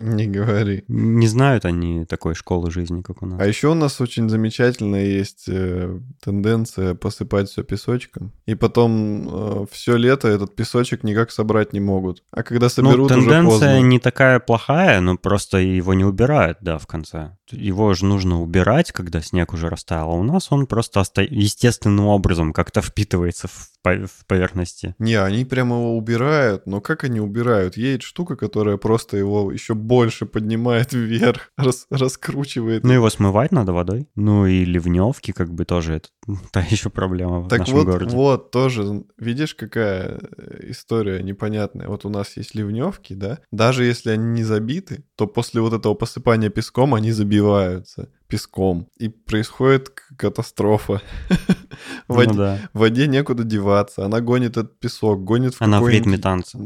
не 0.00 0.26
говори. 0.26 0.84
Не 0.88 1.26
знают 1.28 1.64
они 1.64 2.04
такой 2.06 2.34
школы 2.34 2.70
жизни, 2.72 3.02
как 3.02 3.22
у 3.22 3.26
нас. 3.26 3.40
А 3.40 3.46
еще 3.46 3.68
у 3.68 3.74
нас 3.74 4.00
очень 4.00 4.28
замечательная 4.28 5.04
есть 5.04 5.44
э, 5.48 6.00
тенденция 6.20 6.94
посыпать 6.94 7.48
все 7.50 7.62
песочком. 7.62 8.32
И 8.46 8.54
потом 8.56 9.66
все 9.70 9.96
лето 9.96 10.26
этот 10.28 10.56
песочек 10.56 11.04
никак 11.04 11.30
собрать 11.30 11.72
не 11.72 11.80
могут. 11.80 12.24
А 12.32 12.42
когда 12.42 12.66
Ну, 12.66 12.70
соберут, 12.70 13.10
уже 13.12 13.20
тенденция 13.20 13.74
поздно. 13.74 13.80
не 13.80 13.98
такая 14.00 14.40
плохая, 14.40 15.00
но 15.00 15.16
просто 15.16 15.58
его 15.58 15.94
не 15.94 16.04
убирают, 16.04 16.58
да, 16.62 16.78
в 16.78 16.86
конце. 16.86 17.36
Его 17.50 17.92
же 17.94 18.06
нужно 18.06 18.40
убирать, 18.42 18.92
когда 18.92 19.20
снег 19.20 19.52
уже 19.52 19.68
растаял. 19.68 20.10
А 20.10 20.14
у 20.14 20.22
нас 20.24 20.48
он 20.50 20.66
просто 20.66 21.00
оста- 21.00 21.22
естественным 21.22 22.06
образом 22.06 22.52
как-то 22.52 22.80
впитывается 22.80 23.46
в, 23.46 23.68
по- 23.82 24.06
в 24.06 24.26
поверхности. 24.26 24.94
Не, 24.98 25.14
они 25.16 25.44
прямо 25.44 25.76
его 25.76 25.96
убирают, 25.96 26.66
но 26.66 26.80
как 26.80 27.04
они 27.04 27.20
убирают? 27.20 27.41
Едет 27.76 28.02
штука, 28.02 28.36
которая 28.36 28.76
просто 28.76 29.16
его 29.16 29.52
еще 29.52 29.74
больше 29.74 30.26
поднимает 30.26 30.92
вверх, 30.92 31.50
рас- 31.56 31.86
раскручивает. 31.90 32.84
Ну, 32.84 32.92
его 32.92 33.10
смывать 33.10 33.52
надо 33.52 33.72
водой. 33.72 34.08
Ну, 34.14 34.46
и 34.46 34.64
ливневки, 34.64 35.32
как 35.32 35.52
бы 35.52 35.64
тоже 35.64 35.94
это 35.94 36.08
та 36.52 36.60
еще 36.60 36.90
проблема 36.90 37.40
в 37.40 37.48
Так 37.48 37.60
нашем 37.60 37.74
вот, 37.74 37.86
городе. 37.86 38.16
вот 38.16 38.50
тоже, 38.50 39.04
видишь, 39.18 39.54
какая 39.54 40.18
э, 40.36 40.70
история 40.70 41.22
непонятная. 41.22 41.88
Вот 41.88 42.04
у 42.04 42.08
нас 42.08 42.36
есть 42.36 42.54
ливневки, 42.54 43.14
да, 43.14 43.38
даже 43.50 43.84
если 43.84 44.10
они 44.10 44.26
не 44.26 44.44
забиты, 44.44 45.04
то 45.16 45.26
после 45.26 45.60
вот 45.60 45.72
этого 45.72 45.94
посыпания 45.94 46.50
песком 46.50 46.94
они 46.94 47.12
забиваются 47.12 48.08
песком. 48.28 48.88
И 48.98 49.08
происходит 49.08 49.90
катастрофа. 50.16 51.02
В 52.08 52.24
Ну 52.26 52.34
да. 52.34 52.58
в 52.72 52.78
воде 52.78 53.06
некуда 53.06 53.44
деваться, 53.44 54.04
она 54.06 54.20
гонит 54.20 54.52
этот 54.56 54.78
песок, 54.78 55.22
гонит 55.24 55.54
в 55.54 55.62
Она 55.62 55.80
в 55.80 55.88
ритме 55.88 56.16
танца. 56.18 56.58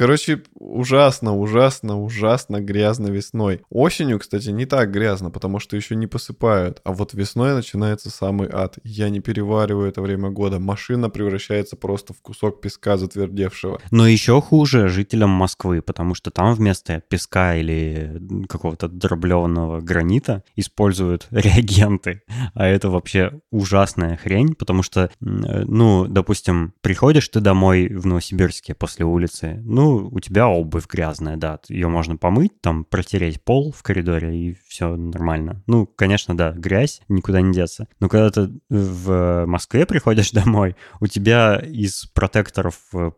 Короче, 0.00 0.42
ужасно, 0.54 1.36
ужасно, 1.36 2.02
ужасно 2.02 2.62
грязно 2.62 3.08
весной. 3.08 3.60
Осенью, 3.68 4.18
кстати, 4.18 4.48
не 4.48 4.64
так 4.64 4.90
грязно, 4.90 5.30
потому 5.30 5.58
что 5.58 5.76
еще 5.76 5.94
не 5.94 6.06
посыпают. 6.06 6.80
А 6.84 6.92
вот 6.94 7.12
весной 7.12 7.52
начинается 7.52 8.08
самый 8.08 8.48
ад. 8.50 8.78
Я 8.82 9.10
не 9.10 9.20
перевариваю 9.20 9.90
это 9.90 10.00
время 10.00 10.30
года. 10.30 10.58
Машина 10.58 11.10
превращается 11.10 11.76
просто 11.76 12.14
в 12.14 12.22
кусок 12.22 12.62
песка 12.62 12.96
затвердевшего. 12.96 13.78
Но 13.90 14.08
еще 14.08 14.40
хуже 14.40 14.88
жителям 14.88 15.28
Москвы, 15.28 15.82
потому 15.82 16.14
что 16.14 16.30
там 16.30 16.54
вместо 16.54 17.02
песка 17.06 17.56
или 17.56 18.46
какого-то 18.48 18.88
дроблеванного 18.88 19.82
гранита 19.82 20.44
используют 20.56 21.26
реагенты. 21.30 22.22
А 22.54 22.66
это 22.66 22.88
вообще 22.88 23.38
ужасная 23.50 24.16
хрень, 24.16 24.54
потому 24.54 24.82
что, 24.82 25.02
э, 25.02 25.10
ну, 25.20 26.06
допустим, 26.06 26.72
приходишь 26.80 27.28
ты 27.28 27.40
домой 27.40 27.88
в 27.88 28.06
Новосибирске 28.06 28.74
после 28.74 29.04
улицы, 29.04 29.60
ну, 29.62 29.89
у 29.96 30.20
тебя 30.20 30.48
обувь 30.48 30.86
грязная, 30.88 31.36
да, 31.36 31.60
ее 31.68 31.88
можно 31.88 32.16
помыть, 32.16 32.60
там, 32.60 32.84
протереть 32.84 33.42
пол 33.42 33.72
в 33.72 33.82
коридоре, 33.82 34.36
и 34.36 34.56
все 34.68 34.96
нормально. 34.96 35.62
Ну, 35.66 35.86
конечно, 35.86 36.36
да, 36.36 36.52
грязь, 36.52 37.02
никуда 37.08 37.40
не 37.40 37.52
деться. 37.52 37.88
Но 38.00 38.08
когда 38.08 38.30
ты 38.30 38.50
в 38.68 39.46
Москве 39.46 39.86
приходишь 39.86 40.30
домой, 40.32 40.76
у 41.00 41.06
тебя 41.06 41.56
из 41.56 42.06
протекторов 42.06 42.76
э, 42.92 43.10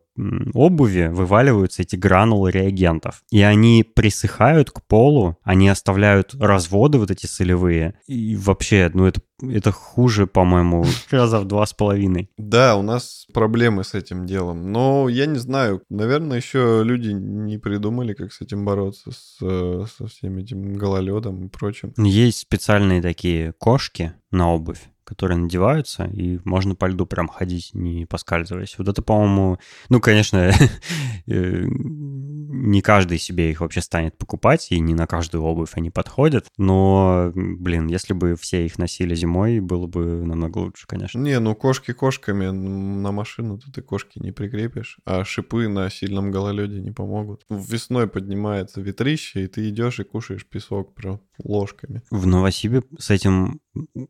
обуви 0.55 1.09
вываливаются 1.11 1.83
эти 1.83 1.97
гранулы 1.97 2.51
реагентов. 2.51 3.23
И 3.31 3.43
они 3.43 3.85
присыхают 3.85 4.71
к 4.71 4.83
полу, 4.83 5.39
они 5.43 5.69
оставляют 5.69 6.35
разводы 6.35 6.99
вот 6.99 7.11
эти 7.11 7.27
солевые. 7.27 7.95
И 8.07 8.37
вообще, 8.37 8.91
ну 8.93 9.07
это, 9.07 9.21
это 9.43 9.73
хуже, 9.73 10.27
по-моему, 10.27 10.85
раза 11.11 11.41
в 11.41 11.47
два 11.47 11.67
с 11.67 11.73
половиной. 11.73 12.31
Да, 12.37 12.77
у 12.77 12.83
нас 12.83 13.27
проблемы 13.33 13.85
с 13.85 13.95
этим 13.95 14.27
делом. 14.27 14.73
Но 14.73 15.09
я 15.09 15.27
не 15.27 15.39
знаю, 15.39 15.83
наверное, 15.89 16.39
еще 16.39 16.83
люди 16.85 17.11
не 17.11 17.59
придумали, 17.59 18.15
как 18.15 18.33
с 18.33 18.41
этим 18.41 18.65
бороться, 18.65 19.11
с, 19.11 19.39
э, 19.43 19.85
со 19.97 20.07
всем 20.07 20.39
этим 20.39 20.75
гололедом 20.75 21.47
и 21.47 21.49
прочим. 21.49 21.93
Есть 21.97 22.39
специальные 22.39 23.03
такие 23.03 23.53
кошки 23.59 24.13
на 24.31 24.53
обувь, 24.53 24.81
которые 25.05 25.39
надеваются, 25.39 26.05
и 26.05 26.39
можно 26.45 26.75
по 26.75 26.87
льду 26.87 27.07
прям 27.07 27.29
ходить, 27.29 27.71
не 27.75 28.07
поскальзываясь. 28.07 28.77
Вот 28.79 28.89
это, 28.89 29.03
по-моему, 29.03 29.59
ну, 29.89 30.01
конечно, 30.01 30.53
э, 31.27 31.65
не 31.67 32.83
каждый 32.83 33.19
себе 33.19 33.51
их 33.51 33.61
вообще 33.61 33.81
станет 33.81 34.17
покупать, 34.19 34.71
и 34.71 34.79
не 34.79 34.95
на 34.95 35.07
каждую 35.07 35.43
обувь 35.45 35.73
они 35.75 35.91
подходят, 35.91 36.47
но, 36.57 37.33
блин, 37.35 37.87
если 37.87 38.13
бы 38.13 38.37
все 38.37 38.67
их 38.67 38.79
носили 38.79 39.15
зимой, 39.15 39.61
было 39.61 39.87
бы 39.87 40.25
намного 40.25 40.59
лучше, 40.59 40.87
конечно. 40.87 41.19
Не, 41.19 41.39
ну 41.41 41.55
кошки 41.55 41.93
кошками, 41.93 42.51
на 42.51 43.13
машину 43.13 43.59
ты 43.59 43.83
кошки 43.83 44.19
не 44.19 44.33
прикрепишь, 44.33 44.99
а 45.05 45.25
шипы 45.25 45.69
на 45.69 45.91
сильном 45.91 46.31
гололеде 46.31 46.81
не 46.81 46.91
помогут. 46.91 47.43
Весной 47.49 48.07
поднимается 48.07 48.81
ветрище, 48.81 49.45
и 49.45 49.47
ты 49.47 49.69
идешь 49.69 50.01
и 50.01 50.05
кушаешь 50.05 50.47
песок 50.47 50.95
прям 50.95 51.21
ложками. 51.43 52.03
В 52.11 52.27
Новосибе 52.27 52.83
с 52.99 53.11
этим 53.11 53.61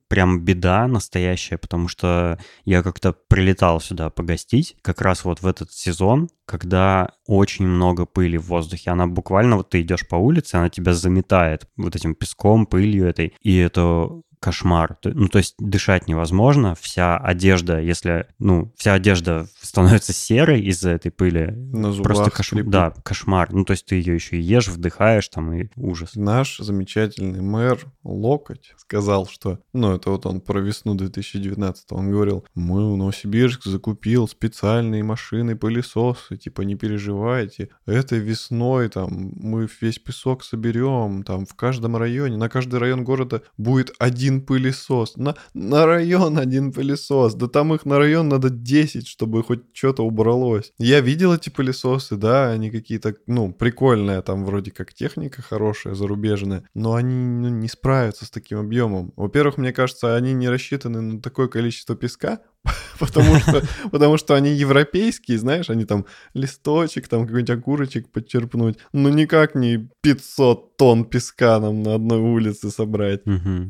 прям 0.08 0.44
беда 0.44 0.86
настоящая, 0.86 1.58
потому 1.58 1.88
что 1.88 2.38
я 2.64 2.82
как-то 2.82 3.12
прилетал 3.12 3.80
сюда 3.80 4.10
погостить 4.10 4.76
как 4.82 5.00
раз 5.00 5.24
вот 5.24 5.42
в 5.42 5.46
этот 5.46 5.72
сезон, 5.72 6.28
когда 6.46 7.12
очень 7.26 7.66
много 7.66 8.06
пыли 8.06 8.38
в 8.38 8.46
воздухе. 8.46 8.90
Она 8.90 9.06
буквально, 9.06 9.56
вот 9.56 9.70
ты 9.70 9.82
идешь 9.82 10.06
по 10.06 10.16
улице, 10.16 10.56
она 10.56 10.68
тебя 10.68 10.94
заметает 10.94 11.68
вот 11.76 11.96
этим 11.96 12.14
песком, 12.14 12.66
пылью 12.66 13.06
этой, 13.06 13.34
и 13.40 13.56
это 13.56 14.08
кошмар. 14.42 14.98
Ну, 15.04 15.28
то 15.28 15.38
есть 15.38 15.54
дышать 15.58 16.08
невозможно. 16.08 16.74
Вся 16.74 17.16
одежда, 17.16 17.80
если, 17.80 18.26
ну, 18.38 18.72
вся 18.76 18.94
одежда 18.94 19.46
становится 19.62 20.12
серой 20.12 20.60
из-за 20.62 20.90
этой 20.90 21.12
пыли. 21.12 21.52
На 21.52 21.92
зубах 21.92 22.04
Просто 22.04 22.30
кошмар. 22.30 22.44
скрипит. 22.44 22.70
Да, 22.70 22.90
кошмар. 23.04 23.52
Ну, 23.52 23.64
то 23.64 23.70
есть 23.70 23.86
ты 23.86 23.94
ее 23.94 24.14
еще 24.14 24.36
и 24.36 24.42
ешь, 24.42 24.68
вдыхаешь 24.68 25.28
там, 25.28 25.52
и 25.52 25.68
ужас. 25.76 26.16
Наш 26.16 26.58
замечательный 26.58 27.40
мэр 27.40 27.78
Локоть 28.02 28.74
сказал, 28.76 29.26
что, 29.26 29.60
ну, 29.72 29.94
это 29.94 30.10
вот 30.10 30.26
он 30.26 30.40
про 30.40 30.60
весну 30.60 30.94
2019, 30.96 31.92
он 31.92 32.10
говорил, 32.10 32.44
мы 32.54 32.92
в 32.92 32.96
Новосибирск 32.96 33.64
закупил 33.64 34.26
специальные 34.26 35.04
машины 35.04 35.54
пылесосы, 35.54 36.36
типа 36.36 36.62
не 36.62 36.74
переживайте, 36.74 37.68
этой 37.86 38.18
весной 38.18 38.88
там 38.88 39.32
мы 39.36 39.68
весь 39.80 40.00
песок 40.00 40.42
соберем, 40.42 41.22
там 41.22 41.46
в 41.46 41.54
каждом 41.54 41.96
районе, 41.96 42.36
на 42.36 42.48
каждый 42.48 42.80
район 42.80 43.04
города 43.04 43.42
будет 43.56 43.92
один 43.98 44.31
пылесос, 44.40 45.16
на, 45.16 45.36
на 45.54 45.86
район 45.86 46.38
один 46.38 46.72
пылесос, 46.72 47.34
да 47.34 47.48
там 47.48 47.74
их 47.74 47.84
на 47.84 47.98
район 47.98 48.28
надо 48.28 48.50
10, 48.50 49.06
чтобы 49.06 49.42
хоть 49.42 49.62
что-то 49.72 50.04
убралось. 50.04 50.72
Я 50.78 51.00
видел 51.00 51.34
эти 51.34 51.50
пылесосы, 51.50 52.16
да, 52.16 52.50
они 52.50 52.70
какие-то, 52.70 53.14
ну, 53.26 53.52
прикольные, 53.52 54.22
там 54.22 54.44
вроде 54.44 54.70
как 54.70 54.94
техника 54.94 55.42
хорошая, 55.42 55.94
зарубежная, 55.94 56.64
но 56.74 56.94
они 56.94 57.14
ну, 57.14 57.48
не 57.48 57.68
справятся 57.68 58.24
с 58.24 58.30
таким 58.30 58.58
объемом. 58.58 59.12
Во-первых, 59.16 59.58
мне 59.58 59.72
кажется, 59.72 60.16
они 60.16 60.32
не 60.32 60.48
рассчитаны 60.48 61.00
на 61.00 61.20
такое 61.20 61.48
количество 61.48 61.94
песка, 61.94 62.40
потому 62.98 63.38
что, 63.40 63.62
потому 63.90 64.16
что 64.16 64.34
они 64.34 64.50
европейские, 64.50 65.38
знаешь, 65.38 65.70
они 65.70 65.84
там 65.84 66.06
листочек, 66.34 67.08
там 67.08 67.26
какой-нибудь 67.26 67.50
огурочек 67.50 68.10
подчерпнуть, 68.10 68.78
ну 68.92 69.08
никак 69.08 69.54
не 69.54 69.88
500 70.02 70.76
тонн 70.76 71.04
песка 71.04 71.58
нам 71.60 71.82
на 71.82 71.94
одной 71.94 72.18
улице 72.18 72.70
собрать. 72.70 73.22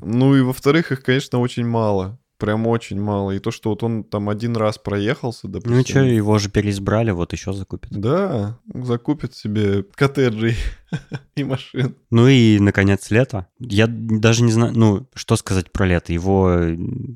Ну 0.05 0.37
и 0.37 0.43
во-вторых, 0.43 0.93
их, 0.93 1.03
конечно, 1.03 1.41
очень 1.41 1.67
мало. 1.67 2.19
Прям 2.43 2.67
очень 2.67 3.01
мало. 3.01 3.31
И 3.31 3.39
то, 3.39 3.53
что 3.53 3.71
вот 3.71 3.85
он 3.85 4.03
там 4.03 4.29
один 4.29 4.57
раз 4.57 4.77
проехался, 4.77 5.47
допустим. 5.47 5.75
Ну 5.75 5.81
и 5.81 5.85
что, 5.85 6.01
его 6.01 6.39
же 6.39 6.51
переизбрали, 6.51 7.13
вот 7.13 7.33
еще 7.33 7.53
закупит. 7.53 7.93
Да, 7.93 8.59
закупит 8.75 9.37
себе 9.37 9.85
коттеджей 9.95 10.57
и 11.37 11.45
машин. 11.45 11.95
Ну 12.11 12.27
и, 12.27 12.59
наконец, 12.59 13.13
лето. 13.13 13.47
Я 13.61 13.87
даже 13.87 14.43
не 14.43 14.51
знаю, 14.51 14.73
ну, 14.75 15.07
что 15.15 15.37
сказать 15.37 15.71
про 15.71 15.87
лето. 15.87 16.13
Его, 16.13 16.51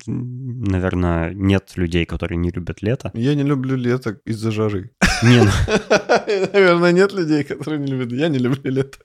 наверное, 0.06 1.34
нет 1.34 1.72
людей, 1.74 2.04
которые 2.06 2.38
не 2.38 2.50
любят 2.50 2.80
лето. 2.80 3.10
Я 3.12 3.34
не 3.34 3.42
люблю 3.42 3.74
лето 3.74 4.20
из-за 4.24 4.52
жары. 4.52 4.92
Не, 5.24 5.42
ну, 5.42 5.50
Наверное, 6.52 6.92
нет 6.92 7.12
людей, 7.12 7.42
которые 7.42 7.80
не 7.80 7.90
любят. 7.90 8.12
Я 8.12 8.28
не 8.28 8.38
люблю 8.38 8.70
лето. 8.70 8.98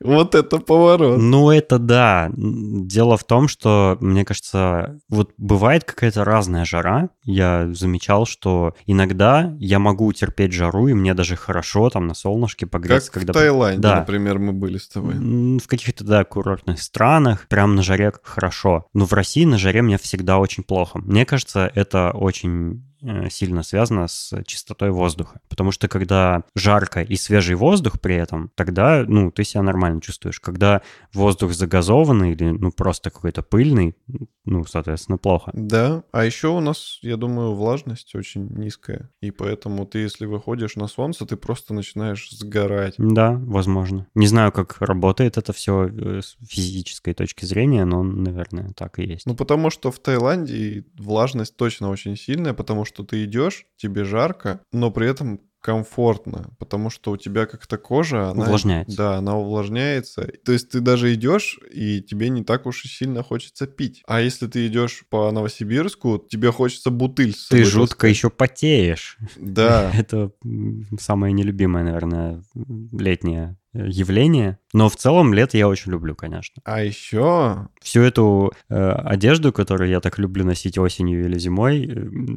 Вот 0.00 0.34
это 0.34 0.58
поворот. 0.58 1.18
Ну, 1.18 1.50
это 1.50 1.78
да. 1.78 2.30
Дело 2.36 3.16
в 3.16 3.24
том, 3.24 3.48
что, 3.48 3.96
мне 4.00 4.24
кажется, 4.24 4.98
вот 5.08 5.32
бывает 5.38 5.84
какая-то 5.84 6.24
разная 6.24 6.64
жара. 6.64 7.10
Я 7.24 7.72
замечал, 7.72 8.26
что 8.26 8.74
иногда 8.86 9.54
я 9.58 9.78
могу 9.78 10.12
терпеть 10.12 10.52
жару, 10.52 10.88
и 10.88 10.94
мне 10.94 11.14
даже 11.14 11.36
хорошо 11.36 11.88
там 11.90 12.06
на 12.06 12.14
солнышке 12.14 12.66
Как 12.66 12.72
погреться. 12.72 13.10
в 13.10 13.14
когда... 13.14 13.32
Таиланде, 13.32 13.80
Да. 13.80 14.00
например, 14.00 14.38
мы 14.38 14.52
были 14.52 14.78
с 14.78 14.88
тобой. 14.88 15.14
В 15.14 15.66
каких-то, 15.66 16.04
да, 16.04 16.24
курортных 16.24 16.80
странах, 16.82 17.46
прям 17.48 17.74
на 17.74 17.82
жаре 17.82 18.12
хорошо. 18.22 18.86
Но 18.92 19.06
в 19.06 19.12
России 19.12 19.44
на 19.44 19.58
жаре 19.58 19.82
мне 19.82 19.98
всегда 19.98 20.38
очень 20.38 20.62
плохо. 20.62 20.98
Мне 20.98 21.24
кажется, 21.24 21.70
это 21.74 22.10
очень 22.12 22.84
сильно 23.30 23.62
связано 23.62 24.08
с 24.08 24.32
чистотой 24.44 24.90
воздуха. 24.90 25.40
Потому 25.48 25.72
что 25.72 25.88
когда 25.88 26.42
жарко 26.54 27.02
и 27.02 27.16
свежий 27.16 27.54
воздух 27.54 28.00
при 28.00 28.16
этом, 28.16 28.50
тогда, 28.54 29.04
ну, 29.06 29.30
ты 29.30 29.44
себя 29.44 29.62
нормально 29.62 30.00
чувствуешь. 30.00 30.40
Когда 30.40 30.82
воздух 31.12 31.52
загазованный 31.52 32.32
или, 32.32 32.50
ну, 32.50 32.72
просто 32.72 33.10
какой-то 33.10 33.42
пыльный, 33.42 33.96
ну, 34.46 34.64
соответственно, 34.64 35.18
плохо. 35.18 35.50
Да, 35.54 36.04
а 36.12 36.24
еще 36.24 36.48
у 36.48 36.60
нас, 36.60 36.98
я 37.02 37.16
думаю, 37.16 37.54
влажность 37.54 38.14
очень 38.14 38.48
низкая. 38.48 39.10
И 39.20 39.30
поэтому 39.30 39.84
ты, 39.86 39.98
если 39.98 40.24
выходишь 40.24 40.76
на 40.76 40.86
солнце, 40.86 41.26
ты 41.26 41.36
просто 41.36 41.74
начинаешь 41.74 42.30
сгорать. 42.30 42.94
Да, 42.98 43.32
возможно. 43.32 44.06
Не 44.14 44.26
знаю, 44.26 44.52
как 44.52 44.80
работает 44.80 45.36
это 45.36 45.52
все 45.52 45.88
с 46.20 46.36
физической 46.48 47.12
точки 47.12 47.44
зрения, 47.44 47.84
но, 47.84 48.02
наверное, 48.02 48.72
так 48.74 48.98
и 48.98 49.04
есть. 49.04 49.26
Ну, 49.26 49.34
потому 49.34 49.70
что 49.70 49.90
в 49.90 49.98
Таиланде 49.98 50.84
влажность 50.96 51.56
точно 51.56 51.90
очень 51.90 52.16
сильная, 52.16 52.54
потому 52.54 52.84
что 52.84 53.04
ты 53.04 53.24
идешь, 53.24 53.66
тебе 53.76 54.04
жарко, 54.04 54.60
но 54.72 54.90
при 54.90 55.08
этом 55.08 55.40
комфортно, 55.66 56.50
потому 56.60 56.90
что 56.90 57.10
у 57.10 57.16
тебя 57.16 57.44
как-то 57.44 57.76
кожа, 57.76 58.30
она... 58.30 58.44
Увлажняется. 58.44 58.96
Да, 58.96 59.16
она 59.16 59.36
увлажняется. 59.36 60.30
То 60.44 60.52
есть 60.52 60.68
ты 60.68 60.80
даже 60.80 61.12
идешь, 61.12 61.58
и 61.74 62.00
тебе 62.00 62.28
не 62.28 62.44
так 62.44 62.66
уж 62.66 62.84
и 62.84 62.88
сильно 62.88 63.24
хочется 63.24 63.66
пить. 63.66 64.00
А 64.06 64.20
если 64.20 64.46
ты 64.46 64.68
идешь 64.68 65.04
по 65.10 65.28
Новосибирску, 65.32 66.24
тебе 66.30 66.52
хочется 66.52 66.90
бутыль 66.90 67.34
с 67.34 67.48
Ты 67.48 67.64
жутко 67.64 68.06
еще 68.06 68.30
потеешь. 68.30 69.18
Да. 69.34 69.90
Это 69.98 70.30
м, 70.44 70.86
самое 71.00 71.32
нелюбимое, 71.32 71.82
наверное, 71.82 72.44
летнее 72.92 73.56
э, 73.65 73.65
явление. 73.84 74.58
Но 74.72 74.88
в 74.88 74.96
целом 74.96 75.32
лето 75.32 75.56
я 75.56 75.68
очень 75.68 75.92
люблю, 75.92 76.14
конечно. 76.14 76.62
А 76.64 76.82
еще 76.82 77.68
Всю 77.80 78.02
эту 78.02 78.52
э, 78.68 78.74
одежду, 78.74 79.52
которую 79.52 79.90
я 79.90 80.00
так 80.00 80.18
люблю 80.18 80.44
носить 80.44 80.76
осенью 80.76 81.24
или 81.24 81.38
зимой, 81.38 81.84
э, 81.84 81.88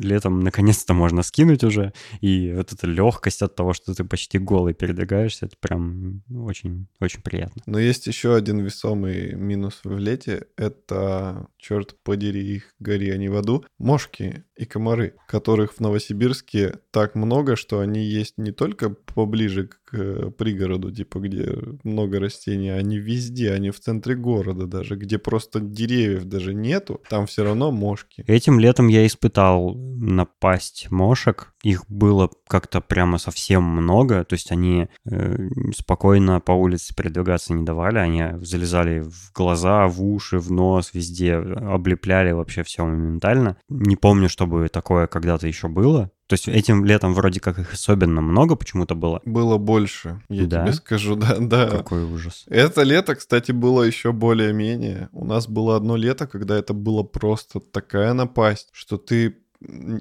летом 0.02 0.42
наконец-то 0.42 0.94
можно 0.94 1.24
скинуть 1.24 1.64
уже. 1.64 1.92
И 2.22 2.54
вот 2.54 2.72
эта 2.72 2.88
легкость 2.88 3.42
от 3.42 3.56
того, 3.56 3.74
что 3.74 3.94
ты 3.94 4.04
почти 4.04 4.38
голый 4.38 4.74
передвигаешься, 4.74 5.48
это 5.48 5.56
прям 5.60 6.22
очень, 6.32 6.88
очень 7.00 7.22
приятно. 7.22 7.62
Но 7.66 7.80
есть 7.80 8.08
еще 8.08 8.36
один 8.36 8.60
весомый 8.60 9.34
минус 9.34 9.82
в 9.84 9.98
лете. 9.98 10.46
Это, 10.56 11.48
черт 11.58 11.96
подери 12.04 12.56
их, 12.56 12.76
гори 12.80 13.10
они 13.10 13.30
в 13.30 13.36
аду, 13.36 13.66
мошки 13.80 14.44
и 14.60 14.66
комары, 14.66 15.14
которых 15.28 15.74
в 15.74 15.80
Новосибирске 15.80 16.80
так 16.92 17.16
много, 17.16 17.56
что 17.56 17.80
они 17.80 18.02
есть 18.02 18.38
не 18.38 18.52
только 18.52 18.90
поближе 18.90 19.68
к 19.68 19.94
э, 19.94 20.32
пригороду, 20.38 20.92
типа 20.92 21.20
где 21.20 21.58
много 21.84 22.20
растений, 22.20 22.70
они 22.70 22.98
везде, 22.98 23.54
они 23.54 23.72
в 23.72 23.80
центре 23.80 24.16
города 24.16 24.68
даже, 24.68 24.98
где 24.98 25.18
просто 25.18 25.62
деревьев 25.62 26.26
даже 26.26 26.54
нету, 26.54 27.02
там 27.10 27.26
все 27.26 27.46
равно 27.46 27.72
мошки. 27.72 28.24
Этим 28.28 28.60
летом 28.60 28.90
я 28.90 29.08
испытал 29.08 29.76
напасть 30.00 30.88
мошек. 30.90 31.54
Их 31.64 31.84
было 31.90 32.30
как-то 32.48 32.82
прямо 32.82 33.18
совсем 33.18 33.64
много. 33.64 34.24
То 34.24 34.34
есть 34.34 34.52
они 34.52 34.88
э, 35.06 35.50
спокойно 35.76 36.40
по 36.40 36.54
улице 36.54 36.96
передвигаться 36.96 37.54
не 37.54 37.64
давали. 37.64 37.98
Они 37.98 38.24
залезали 38.46 39.00
в 39.00 39.32
глаза, 39.34 39.88
в 39.88 40.02
уши, 40.04 40.40
в 40.40 40.52
нос, 40.52 40.92
везде. 40.94 41.36
Облепляли 41.36 42.32
вообще 42.32 42.64
все 42.64 42.86
моментально. 42.86 43.58
Не 43.68 43.96
помню, 43.96 44.30
чтобы 44.50 44.68
такое 44.70 45.08
когда-то 45.08 45.48
еще 45.48 45.68
было. 45.68 46.12
То 46.28 46.34
есть 46.34 46.48
этим 46.48 46.86
летом 46.86 47.14
вроде 47.14 47.40
как 47.40 47.60
их 47.60 47.74
особенно 47.74 48.22
много 48.22 48.56
почему-то 48.56 48.96
было. 48.96 49.22
Было 49.26 49.58
больше, 49.58 50.22
я 50.30 50.46
Да? 50.46 50.64
тебе 50.64 50.74
скажу, 50.74 51.16
да, 51.16 51.36
да. 51.40 51.68
Какой 51.70 52.04
ужас. 52.04 52.46
Это 52.48 52.84
лето, 52.84 53.16
кстати, 53.16 53.52
было 53.52 53.84
еще 53.84 54.12
более-менее. 54.12 55.10
У 55.12 55.26
нас 55.26 55.48
было 55.48 55.76
одно 55.76 55.96
лето, 55.96 56.28
когда 56.28 56.58
это 56.58 56.74
было 56.74 57.04
просто 57.04 57.60
такая 57.60 58.14
напасть, 58.14 58.70
что 58.72 58.98
ты... 58.98 59.38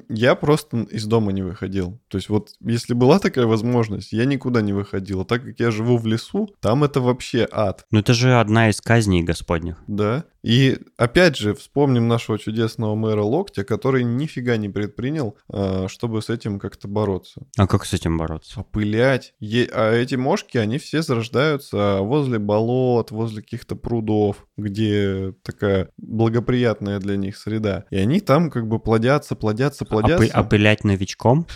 Я 0.09 0.35
просто 0.35 0.79
из 0.91 1.05
дома 1.07 1.33
не 1.33 1.43
выходил. 1.43 2.01
То 2.09 2.19
есть 2.19 2.29
вот 2.29 2.51
если 2.61 2.95
была 2.95 3.19
такая 3.19 3.47
возможность, 3.47 4.13
я 4.13 4.25
никуда 4.25 4.61
не 4.63 4.73
выходил. 4.73 5.23
А 5.23 5.25
так 5.25 5.45
как 5.45 5.59
я 5.59 5.71
живу 5.71 5.97
в 5.99 6.07
лесу, 6.07 6.49
там 6.61 6.85
это 6.85 7.01
вообще 7.01 7.47
ад. 7.51 7.85
Ну 7.91 7.99
это 8.01 8.15
же 8.15 8.39
одна 8.39 8.71
из 8.71 8.81
казней 8.81 9.23
господних. 9.23 9.83
Да. 9.87 10.25
И 10.45 10.79
опять 10.97 11.37
же, 11.37 11.53
вспомним 11.55 12.07
нашего 12.07 12.39
чудесного 12.39 12.95
мэра 12.95 13.23
Локтя, 13.23 13.65
который 13.65 14.05
нифига 14.05 14.57
не 14.57 14.69
предпринял, 14.69 15.37
а, 15.53 15.89
чтобы 15.89 16.23
с 16.23 16.31
этим 16.31 16.61
как-то 16.61 16.87
бороться. 16.87 17.43
А 17.57 17.67
как 17.67 17.85
с 17.85 17.93
этим 17.93 18.17
бороться? 18.17 18.61
Опылять. 18.61 19.35
Е- 19.41 19.69
А 19.75 19.93
эти 19.93 20.15
мошки, 20.15 20.57
они 20.57 20.79
все 20.79 21.03
зарождаются 21.03 21.99
возле 22.03 22.39
болот, 22.39 23.11
возле 23.11 23.43
каких-то 23.43 23.75
прудов, 23.75 24.47
где 24.57 25.35
такая 25.43 25.91
благоприятная 25.97 27.01
для 27.01 27.17
них 27.17 27.37
среда. 27.37 27.85
И 27.91 27.97
они 27.97 28.21
там 28.21 28.51
как 28.51 28.69
бы 28.69 28.79
плодятся, 28.79 29.35
плодятся, 29.35 29.48
плодятся. 29.85 30.25
Опы- 30.25 30.31
опылять 30.31 30.85
новичком? 30.85 31.47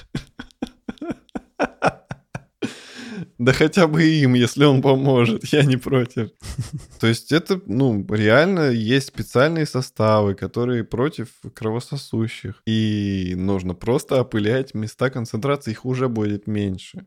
Да 3.38 3.52
хотя 3.52 3.86
бы 3.88 4.04
им, 4.04 4.34
если 4.34 4.64
он 4.64 4.82
поможет, 4.82 5.44
я 5.52 5.64
не 5.64 5.76
против. 5.76 6.30
То 7.00 7.06
есть 7.08 7.32
это, 7.32 7.60
ну, 7.66 8.06
реально 8.10 8.70
есть 8.70 9.08
специальные 9.08 9.66
составы, 9.66 10.34
которые 10.34 10.84
против 10.84 11.28
кровососущих. 11.54 12.62
И 12.66 13.34
нужно 13.36 13.74
просто 13.74 14.20
опылять 14.20 14.74
места 14.74 15.10
концентрации, 15.10 15.72
их 15.72 15.84
уже 15.84 16.08
будет 16.08 16.46
меньше. 16.46 17.04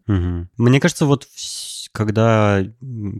Мне 0.57 0.79
кажется, 0.81 1.05
вот 1.05 1.23
вс- 1.23 1.74
когда 1.95 2.61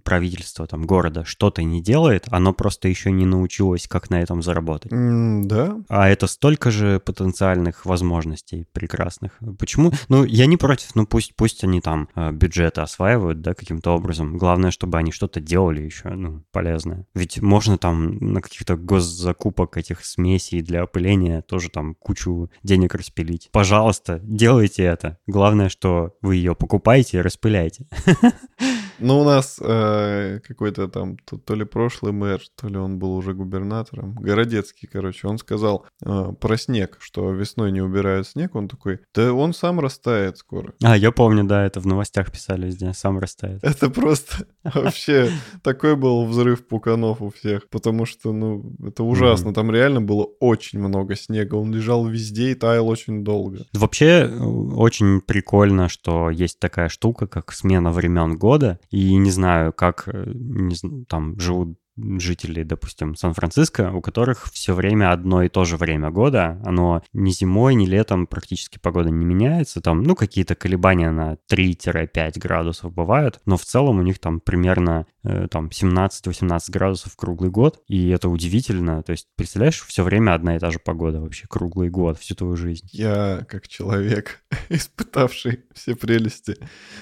правительство 0.03 0.67
там 0.67 0.85
города 0.85 1.23
что-то 1.25 1.63
не 1.63 1.81
делает, 1.81 2.25
оно 2.29 2.53
просто 2.53 2.87
еще 2.87 3.11
не 3.11 3.25
научилось, 3.25 3.87
как 3.87 4.09
на 4.09 4.21
этом 4.21 4.41
заработать. 4.41 4.91
М, 4.91 5.47
Да, 5.47 5.77
А 5.89 6.09
это 6.09 6.27
столько 6.27 6.71
же 6.71 6.99
потенциальных 6.99 7.85
возможностей 7.85 8.65
прекрасных. 8.73 9.39
Почему? 9.57 9.91
Ну, 10.09 10.23
я 10.23 10.45
не 10.45 10.57
против, 10.57 10.95
ну 10.95 11.05
пусть, 11.05 11.35
пусть 11.35 11.63
они 11.63 11.81
там 11.81 12.09
э, 12.15 12.31
бюджеты 12.31 12.81
осваивают, 12.81 13.41
да, 13.41 13.53
каким-то 13.53 13.91
образом. 13.95 14.37
Главное, 14.37 14.71
чтобы 14.71 14.97
они 14.97 15.11
что-то 15.11 15.39
делали 15.39 15.81
еще, 15.81 16.09
ну, 16.09 16.43
полезное. 16.51 17.05
Ведь 17.15 17.41
можно 17.41 17.77
там 17.77 18.17
на 18.17 18.41
каких-то 18.41 18.75
госзакупок 18.75 19.77
этих 19.77 20.03
смесей 20.03 20.61
для 20.61 20.83
опыления 20.83 21.41
тоже 21.41 21.69
там 21.69 21.95
кучу 21.95 22.49
денег 22.63 22.95
распилить. 22.95 23.49
Пожалуйста, 23.51 24.19
делайте 24.23 24.83
это. 24.83 25.17
Главное, 25.27 25.69
что 25.69 26.15
вы 26.21 26.35
ее 26.35 26.55
покупаете 26.55 27.17
и 27.17 27.21
распыляете. 27.21 27.87
Ну, 28.99 29.19
у 29.19 29.23
нас 29.23 29.59
э, 29.61 30.39
какой-то 30.47 30.87
там, 30.87 31.17
то, 31.17 31.37
то 31.37 31.55
ли 31.55 31.65
прошлый 31.65 32.13
мэр, 32.13 32.41
то 32.55 32.67
ли 32.67 32.77
он 32.77 32.97
был 32.97 33.15
уже 33.15 33.33
губернатором, 33.33 34.15
Городецкий, 34.15 34.87
короче, 34.91 35.27
он 35.27 35.37
сказал 35.37 35.85
э, 36.03 36.33
про 36.39 36.57
снег, 36.57 36.97
что 36.99 37.31
весной 37.31 37.71
не 37.71 37.81
убирают 37.81 38.27
снег, 38.27 38.55
он 38.55 38.67
такой, 38.67 38.99
да 39.13 39.33
он 39.33 39.53
сам 39.53 39.79
растает 39.79 40.37
скоро. 40.37 40.73
А, 40.83 40.97
я 40.97 41.11
помню, 41.11 41.43
да, 41.43 41.65
это 41.65 41.79
в 41.79 41.87
новостях 41.87 42.31
писали 42.31 42.67
везде, 42.67 42.93
сам 42.93 43.19
растает. 43.19 43.63
Это 43.63 43.89
просто 43.89 44.47
вообще 44.63 45.29
такой 45.61 45.95
был 45.95 46.25
взрыв 46.25 46.67
пуканов 46.67 47.21
у 47.21 47.29
всех, 47.29 47.69
потому 47.69 48.05
что, 48.05 48.31
ну, 48.31 48.73
это 48.85 49.03
ужасно. 49.03 49.53
Там 49.53 49.71
реально 49.71 50.01
было 50.01 50.27
очень 50.39 50.79
много 50.79 51.15
снега, 51.15 51.55
он 51.55 51.73
лежал 51.73 52.07
везде 52.07 52.51
и 52.51 52.55
таял 52.55 52.87
очень 52.87 53.23
долго. 53.23 53.65
Вообще 53.73 54.29
э, 54.29 54.37
очень 54.37 55.21
прикольно, 55.21 55.89
что 55.89 56.29
есть 56.29 56.59
такая 56.59 56.89
штука, 56.89 57.27
как 57.27 57.51
смена 57.51 57.91
времен 57.91 58.37
года. 58.37 58.54
И 58.91 59.15
не 59.15 59.31
знаю, 59.31 59.73
как 59.73 60.07
э, 60.07 60.23
не 60.33 60.75
зн- 60.75 61.05
там 61.07 61.39
живут 61.39 61.77
жителей, 61.97 62.63
допустим, 62.63 63.15
Сан-Франциско, 63.15 63.91
у 63.91 64.01
которых 64.01 64.51
все 64.51 64.73
время 64.73 65.11
одно 65.11 65.43
и 65.43 65.49
то 65.49 65.65
же 65.65 65.77
время 65.77 66.11
года. 66.11 66.61
Оно 66.65 67.01
ни 67.13 67.31
зимой, 67.31 67.75
ни 67.75 67.85
летом 67.85 68.27
практически 68.27 68.79
погода 68.79 69.09
не 69.09 69.25
меняется. 69.25 69.81
Там, 69.81 70.03
ну, 70.03 70.15
какие-то 70.15 70.55
колебания 70.55 71.11
на 71.11 71.37
3-5 71.51 72.39
градусов 72.39 72.93
бывают, 72.93 73.39
но 73.45 73.57
в 73.57 73.63
целом 73.63 73.99
у 73.99 74.01
них 74.01 74.19
там 74.19 74.39
примерно 74.39 75.05
э, 75.23 75.47
там 75.49 75.67
17-18 75.67 76.59
градусов 76.69 77.15
круглый 77.15 77.49
год, 77.49 77.81
и 77.87 78.09
это 78.09 78.29
удивительно. 78.29 79.01
То 79.03 79.11
есть, 79.11 79.27
представляешь, 79.35 79.81
все 79.81 80.03
время 80.03 80.33
одна 80.33 80.55
и 80.55 80.59
та 80.59 80.71
же 80.71 80.79
погода 80.79 81.21
вообще 81.21 81.47
круглый 81.47 81.89
год, 81.89 82.19
всю 82.19 82.35
твою 82.35 82.55
жизнь. 82.55 82.87
Я, 82.91 83.45
как 83.47 83.67
человек, 83.67 84.43
испытавший 84.69 85.61
все 85.73 85.95
прелести 85.95 86.57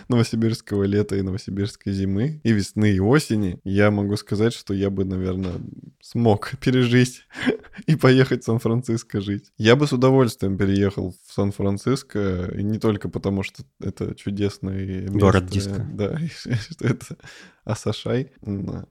новосибирского 0.08 0.84
лета 0.84 1.15
и 1.15 1.21
новосибирской 1.21 1.93
зимы, 1.93 2.41
и 2.43 2.51
весны, 2.51 2.91
и 2.91 2.99
осени, 2.99 3.60
я 3.63 3.91
могу 3.91 4.15
сказать, 4.17 4.53
что 4.53 4.73
я 4.73 4.83
бы, 4.89 5.06
наверное, 5.06 5.56
смог 6.02 6.52
пережить 6.60 7.26
и 7.88 7.96
поехать 7.96 8.43
в 8.43 8.46
Сан-Франциско 8.46 9.22
жить. 9.22 9.52
Я 9.58 9.76
бы 9.76 9.88
с 9.88 9.93
удовольствием 9.93 10.58
переехал 10.58 11.13
в 11.28 11.34
Сан-Франциско, 11.34 12.52
и 12.56 12.63
не 12.63 12.80
только 12.80 13.10
потому, 13.10 13.43
что 13.43 13.63
это 13.80 14.13
чудесный. 14.15 15.08
Город 15.08 15.46
диска. 15.46 15.86
Да, 15.93 16.17
что 16.69 16.88
это 16.88 17.17
Асашай, 17.65 18.32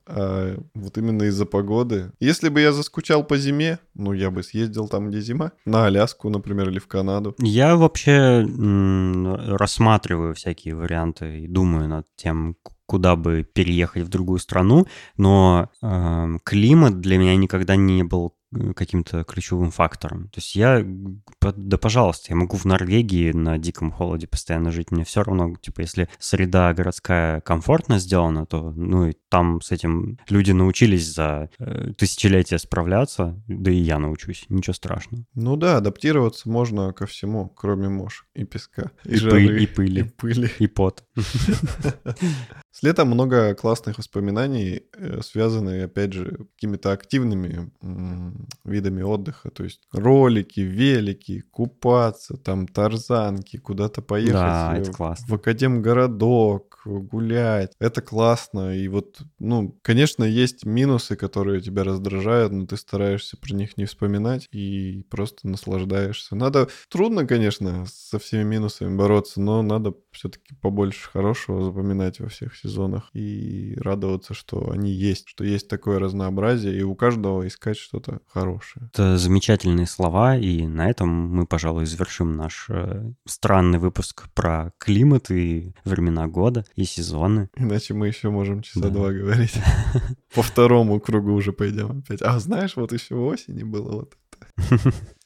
а 0.06 0.56
вот 0.74 0.98
именно 0.98 1.24
из-за 1.24 1.44
погоды. 1.44 2.12
Если 2.20 2.48
бы 2.48 2.60
я 2.60 2.72
заскучал 2.72 3.22
по 3.22 3.36
зиме, 3.36 3.78
ну, 3.94 4.14
я 4.14 4.30
бы 4.30 4.42
съездил 4.42 4.88
там, 4.88 5.10
где 5.10 5.20
зима, 5.20 5.52
на 5.66 5.86
Аляску, 5.86 6.30
например, 6.30 6.70
или 6.70 6.78
в 6.78 6.86
Канаду. 6.86 7.34
Я 7.38 7.76
вообще 7.76 8.46
рассматриваю 9.56 10.34
всякие 10.34 10.74
варианты 10.74 11.40
и 11.40 11.48
думаю 11.48 11.88
над 11.88 12.06
тем, 12.16 12.56
куда 12.92 13.16
бы 13.16 13.42
переехать 13.42 14.02
в 14.02 14.08
другую 14.08 14.38
страну, 14.38 14.86
но 15.16 15.70
э, 15.80 16.38
климат 16.44 17.00
для 17.00 17.16
меня 17.16 17.34
никогда 17.36 17.74
не 17.74 18.02
был 18.04 18.34
Э, 18.54 18.72
каким-то 18.74 19.24
ключевым 19.24 19.70
фактором. 19.70 20.28
То 20.28 20.38
есть 20.38 20.54
я, 20.56 20.84
да 21.40 21.78
пожалуйста, 21.78 22.26
я 22.30 22.36
могу 22.36 22.56
в 22.56 22.64
Норвегии 22.64 23.32
на 23.32 23.58
диком 23.58 23.90
холоде 23.90 24.26
постоянно 24.26 24.70
жить, 24.70 24.90
мне 24.90 25.04
все 25.04 25.22
равно, 25.22 25.54
типа, 25.56 25.80
если 25.80 26.08
среда 26.18 26.72
городская 26.74 27.40
комфортно 27.40 27.98
сделана, 27.98 28.44
то, 28.46 28.72
ну, 28.72 29.08
и 29.08 29.14
там 29.28 29.60
с 29.62 29.70
этим 29.72 30.18
люди 30.28 30.52
научились 30.52 31.06
за 31.12 31.48
э, 31.58 31.92
тысячелетия 31.96 32.58
справляться, 32.58 33.42
да 33.48 33.70
и 33.70 33.76
я 33.76 33.98
научусь, 33.98 34.44
ничего 34.48 34.74
страшного. 34.74 35.24
Ну 35.34 35.56
да, 35.56 35.78
адаптироваться 35.78 36.48
можно 36.50 36.92
ко 36.92 37.06
всему, 37.06 37.48
кроме 37.48 37.88
мошек 37.88 38.26
и 38.34 38.44
песка, 38.44 38.90
и, 39.04 39.14
и, 39.14 39.16
жары, 39.16 39.62
и 39.62 39.66
пыли, 39.66 40.00
и 40.02 40.04
пыли, 40.04 40.50
и 40.58 40.66
пот. 40.66 41.04
С 42.82 42.84
летом 42.84 43.10
много 43.10 43.54
классных 43.54 43.98
воспоминаний, 43.98 44.82
э, 44.96 45.20
связанные, 45.22 45.84
опять 45.84 46.12
же, 46.12 46.48
какими-то 46.56 46.90
активными 46.90 47.70
видами 48.64 49.02
отдыха. 49.02 49.50
То 49.50 49.62
есть 49.62 49.82
ролики, 49.92 50.58
велики, 50.58 51.44
купаться, 51.52 52.36
там 52.36 52.66
тарзанки, 52.66 53.58
куда-то 53.58 54.02
поехать 54.02 54.32
да, 54.32 54.76
это 54.76 54.90
классно. 54.90 55.26
в 55.28 55.34
Академгородок, 55.34 56.80
гулять. 56.84 57.72
Это 57.78 58.02
классно. 58.02 58.76
И 58.76 58.88
вот, 58.88 59.20
ну, 59.38 59.78
конечно, 59.82 60.24
есть 60.24 60.64
минусы, 60.64 61.14
которые 61.14 61.60
тебя 61.60 61.84
раздражают, 61.84 62.52
но 62.52 62.66
ты 62.66 62.76
стараешься 62.76 63.36
про 63.36 63.54
них 63.54 63.76
не 63.76 63.84
вспоминать 63.84 64.48
и 64.50 65.04
просто 65.08 65.46
наслаждаешься. 65.46 66.34
Надо... 66.34 66.66
Трудно, 66.88 67.28
конечно, 67.28 67.86
со 67.86 68.18
всеми 68.18 68.42
минусами 68.42 68.96
бороться, 68.96 69.40
но 69.40 69.62
надо 69.62 69.94
все-таки 70.10 70.56
побольше 70.60 71.08
хорошего 71.08 71.62
запоминать 71.62 72.18
во 72.18 72.28
всех 72.28 72.56
сезонах 72.56 72.71
и 73.12 73.74
радоваться, 73.78 74.34
что 74.34 74.70
они 74.70 74.90
есть, 74.90 75.28
что 75.28 75.44
есть 75.44 75.68
такое 75.68 75.98
разнообразие, 75.98 76.76
и 76.78 76.82
у 76.82 76.94
каждого 76.94 77.46
искать 77.46 77.76
что-то 77.76 78.20
хорошее. 78.26 78.88
Это 78.92 79.18
замечательные 79.18 79.86
слова, 79.86 80.36
и 80.36 80.66
на 80.66 80.88
этом 80.90 81.08
мы, 81.08 81.46
пожалуй, 81.46 81.86
завершим 81.86 82.36
наш 82.36 82.66
э, 82.68 83.12
странный 83.26 83.78
выпуск 83.78 84.28
про 84.34 84.72
климат 84.78 85.30
и 85.30 85.74
времена 85.84 86.26
года 86.28 86.64
и 86.74 86.84
сезоны. 86.84 87.48
Иначе 87.56 87.94
мы 87.94 88.08
еще 88.08 88.30
можем 88.30 88.62
часа 88.62 88.80
да. 88.80 88.88
два 88.90 89.12
говорить. 89.12 89.54
По 90.34 90.42
второму 90.42 91.00
кругу 91.00 91.32
уже 91.32 91.52
пойдем 91.52 92.02
опять. 92.04 92.22
А 92.22 92.38
знаешь, 92.38 92.76
вот 92.76 92.92
еще 92.92 93.14
осени 93.14 93.62
было 93.62 93.92
вот 93.92 94.14
это. 94.56 94.92